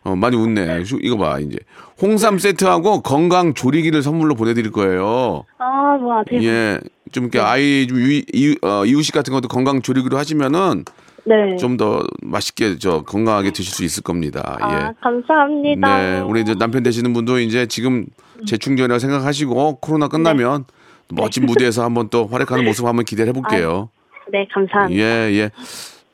어, 0.03 0.15
많이 0.15 0.37
웃네. 0.37 0.83
휴, 0.83 0.99
이거 1.01 1.17
봐 1.17 1.39
이제 1.39 1.57
홍삼 2.01 2.39
세트하고 2.39 3.01
건강 3.01 3.53
조리기를 3.53 4.01
선물로 4.01 4.35
보내드릴 4.35 4.71
거예요. 4.71 5.43
아, 5.57 5.65
와, 6.01 6.23
대박. 6.25 6.43
예. 6.43 6.79
좀 7.11 7.25
네. 7.25 7.29
이렇게 7.33 7.39
아이 7.39 7.87
좀 7.87 7.97
유, 7.99 8.21
이유, 8.33 8.55
어, 8.61 8.85
이유식 8.85 9.13
같은 9.13 9.33
것도 9.33 9.47
건강 9.49 9.81
조리기로 9.81 10.17
하시면은 10.17 10.85
네. 11.25 11.57
좀 11.57 11.75
더 11.75 12.03
맛있게 12.23 12.77
저 12.79 13.01
건강하게 13.03 13.51
드실 13.51 13.73
수 13.73 13.83
있을 13.83 14.01
겁니다. 14.01 14.57
아, 14.61 14.71
예. 14.71 14.93
감사합니다. 15.01 15.97
네, 15.97 16.19
우리 16.21 16.41
이제 16.41 16.55
남편 16.55 16.83
되시는 16.83 17.11
분도 17.11 17.37
이제 17.39 17.65
지금 17.65 18.05
재충전이라고 18.45 18.99
생각하시고 18.99 19.79
코로나 19.81 20.07
끝나면 20.07 20.63
멋진 21.09 21.45
무대에서 21.45 21.83
한번 21.83 22.07
또 22.09 22.27
활약하는 22.27 22.63
모습 22.63 22.85
한번 22.85 23.03
기대해 23.03 23.33
볼게요. 23.33 23.89
네, 24.31 24.47
감사합니다. 24.53 25.01
예, 25.01 25.31
예. 25.33 25.51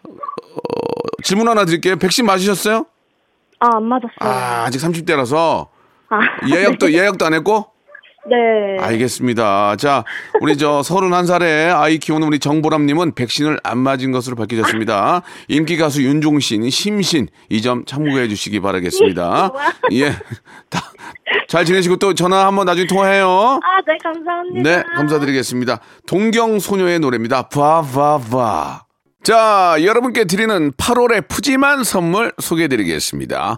어, 0.03 0.13
질문 1.23 1.47
하나 1.47 1.65
드릴게요. 1.65 1.95
백신 1.97 2.25
맞으셨어요? 2.25 2.85
아, 3.59 3.77
안 3.77 3.83
맞았어요. 3.85 4.17
아, 4.19 4.63
아직 4.65 4.79
30대라서 4.79 5.67
아, 6.09 6.19
예약도 6.47 6.91
예약도 6.93 7.25
안 7.25 7.33
했고? 7.33 7.72
네. 8.29 8.77
알겠습니다. 8.79 9.75
자, 9.75 10.03
우리 10.39 10.57
저 10.57 10.79
31살에 10.81 11.75
아이 11.75 11.97
키우는 11.97 12.25
우리 12.27 12.39
정보람님은 12.39 13.15
백신을 13.15 13.59
안 13.63 13.77
맞은 13.79 14.11
것으로 14.13 14.35
밝혀졌습니다. 14.37 15.21
인기 15.49 15.75
가수 15.77 16.01
윤종신, 16.03 16.69
심신, 16.69 17.27
이 17.49 17.61
점 17.61 17.83
참고해 17.85 18.27
주시기 18.29 18.59
바라겠습니다. 18.61 19.51
예. 19.93 20.11
다, 20.69 20.79
잘 21.47 21.65
지내시고 21.65 21.97
또 21.97 22.13
전화 22.13 22.45
한번 22.47 22.65
나중에 22.65 22.87
통화해요. 22.87 23.27
아, 23.29 23.81
네, 23.85 23.97
감사합니다. 24.03 24.69
네, 24.69 24.83
감사드리겠습니다. 24.95 25.79
동경 26.07 26.59
소녀의 26.59 26.99
노래입니다. 26.99 27.49
바바바. 27.49 28.85
자, 29.23 29.77
여러분께 29.81 30.25
드리는 30.25 30.71
8월의 30.73 31.27
푸짐한 31.29 31.85
선물 31.85 32.33
소개해 32.39 32.67
드리겠습니다. 32.67 33.57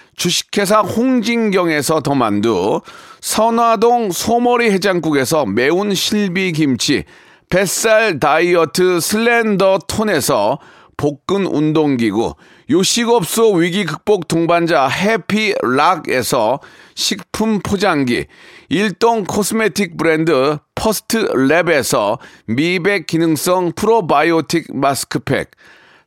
주식회사 0.21 0.81
홍진경에서 0.81 2.01
더 2.01 2.13
만두, 2.13 2.81
선화동 3.21 4.11
소머리 4.11 4.69
해장국에서 4.69 5.47
매운 5.47 5.95
실비 5.95 6.51
김치, 6.51 7.05
뱃살 7.49 8.19
다이어트 8.19 8.99
슬렌더 8.99 9.79
톤에서 9.87 10.59
복근 10.95 11.47
운동기구, 11.47 12.35
요식업소 12.69 13.53
위기 13.53 13.83
극복 13.83 14.27
동반자 14.27 14.89
해피락에서 14.89 16.59
식품 16.93 17.57
포장기, 17.57 18.27
일동 18.69 19.23
코스메틱 19.23 19.97
브랜드 19.97 20.59
퍼스트랩에서 20.75 22.19
미백 22.45 23.07
기능성 23.07 23.71
프로바이오틱 23.75 24.67
마스크팩, 24.77 25.49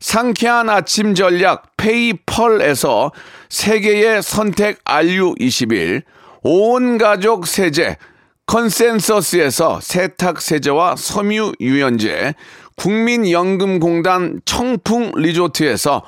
상쾌한 0.05 0.69
아침 0.69 1.15
전략 1.15 1.79
페이펄에서 1.79 3.11
세계의 3.49 4.23
선택 4.23 4.85
RU21, 4.85 6.03
온 6.43 6.99
가족 6.99 7.47
세제 7.47 7.97
컨센서스에서 8.45 9.81
세탁 9.81 10.43
세제와 10.43 10.97
섬유 10.97 11.55
유연제, 11.59 12.35
국민연금공단 12.77 14.43
청풍 14.45 15.13
리조트에서 15.17 16.03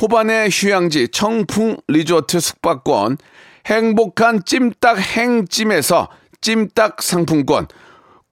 호반의 0.00 0.48
휴양지 0.50 1.08
청풍 1.08 1.76
리조트 1.88 2.40
숙박권, 2.40 3.18
행복한 3.66 4.46
찜닭 4.46 4.98
행찜에서 4.98 6.08
찜닭 6.40 7.02
상품권, 7.02 7.66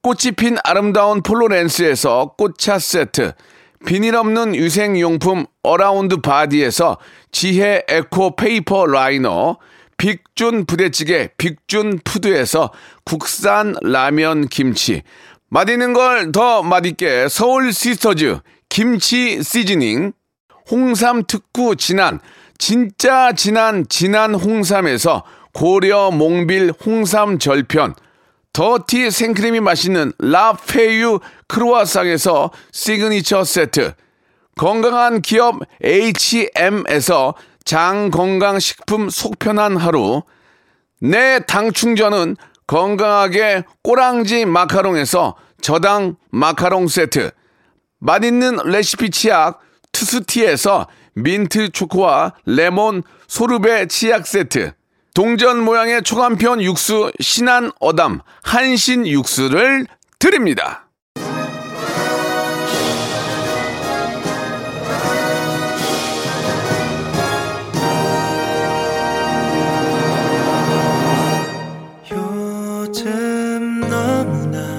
꽃이 0.03 0.33
핀 0.35 0.57
아름다운 0.65 1.23
폴로렌스에서 1.23 2.37
꽃차 2.39 2.79
세트, 2.79 3.35
비닐 3.87 4.15
없는 4.15 4.55
위생용품 4.55 5.47
어라운드 5.63 6.19
바디에서 6.21 6.99
지혜 7.33 7.83
에코 7.89 8.37
페이퍼 8.37 8.87
라이너, 8.87 9.59
빅준 9.97 10.67
부대찌개 10.67 11.31
빅준 11.37 12.01
푸드에서 12.05 12.71
국산 13.05 13.75
라면 13.83 14.49
김치, 14.49 15.03
맛있는 15.49 15.93
걸 15.93 16.31
더 16.33 16.63
맛있게 16.63 17.29
서울 17.29 17.73
시스터즈 17.73 18.41
김치 18.69 19.43
시즈닝, 19.43 20.13
홍삼 20.71 21.25
특구 21.27 21.77
진한, 21.77 22.21
진짜 22.59 23.33
진한 23.33 23.87
진한 23.89 24.35
홍삼에서 24.35 25.25
고려 25.53 26.11
몽빌 26.11 26.73
홍삼 26.85 27.39
절편, 27.39 27.95
더티 28.53 29.11
생크림이 29.11 29.61
맛있는 29.61 30.13
라페유 30.19 31.21
크루아상에서 31.47 32.51
시그니처 32.73 33.45
세트, 33.45 33.95
건강한 34.57 35.23
기업 35.23 35.61
H&M에서 35.83 37.35
장건강식품 37.65 39.09
속편한 39.09 39.77
하루, 39.77 40.23
내 41.01 41.41
당 41.47 41.73
충전은 41.73 42.37
건강하게 42.67 43.65
꼬랑지 43.83 44.45
마카롱에서 44.45 45.37
저당 45.63 46.17
마카롱 46.31 46.89
세트, 46.89 47.31
맛있는 48.01 48.57
레시피 48.65 49.11
치약 49.11 49.61
투스티에서 49.93 50.89
민트 51.15 51.71
초코와 51.71 52.35
레몬 52.47 53.03
소르베 53.29 53.87
치약 53.87 54.27
세트, 54.27 54.73
동전 55.15 55.63
모양의 55.65 56.03
초간편 56.03 56.63
육수 56.63 57.11
신한 57.21 57.73
어담 57.81 58.21
한신 58.43 59.07
육수를 59.07 59.87
드립니다. 60.19 60.87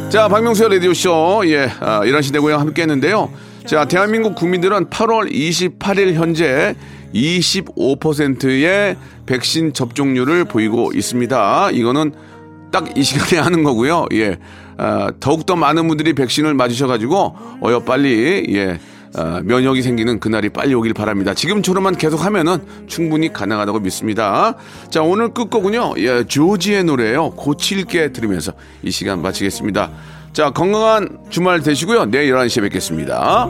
자, 0.09 0.27
박명수의 0.27 0.69
라디오쇼. 0.71 1.43
예, 1.45 1.71
아, 1.79 2.03
이런 2.03 2.21
시대고요. 2.21 2.57
함께 2.57 2.81
했는데요. 2.81 3.31
자, 3.65 3.85
대한민국 3.85 4.35
국민들은 4.35 4.89
8월 4.89 5.31
28일 5.31 6.15
현재 6.15 6.75
25%의 7.13 8.95
백신 9.25 9.73
접종률을 9.73 10.45
보이고 10.45 10.91
있습니다. 10.93 11.71
이거는 11.71 12.13
딱 12.71 12.85
이 12.95 13.03
시간에 13.03 13.37
하는 13.43 13.63
거고요. 13.63 14.05
예. 14.13 14.37
아, 14.77 15.11
더욱더 15.19 15.55
많은 15.55 15.87
분들이 15.87 16.13
백신을 16.13 16.53
맞으셔가지고, 16.55 17.35
어여 17.61 17.81
빨리, 17.81 18.45
예. 18.49 18.79
아, 19.13 19.41
면역이 19.43 19.81
생기는 19.81 20.21
그날이 20.21 20.47
빨리 20.49 20.73
오길 20.73 20.93
바랍니다. 20.93 21.33
지금처럼만 21.33 21.97
계속 21.97 22.23
하면은 22.25 22.59
충분히 22.87 23.31
가능하다고 23.31 23.81
믿습니다. 23.81 24.55
자, 24.89 25.01
오늘 25.01 25.33
끝곡은요, 25.33 25.95
예, 25.97 26.23
조지의 26.23 26.85
노래예요 26.85 27.31
고칠게 27.31 28.13
들으면서 28.13 28.53
이 28.83 28.89
시간 28.89 29.21
마치겠습니다. 29.21 29.91
자, 30.31 30.51
건강한 30.51 31.17
주말 31.29 31.61
되시고요. 31.61 32.05
내일 32.05 32.33
11시에 32.33 32.61
뵙겠습니다. 32.61 33.49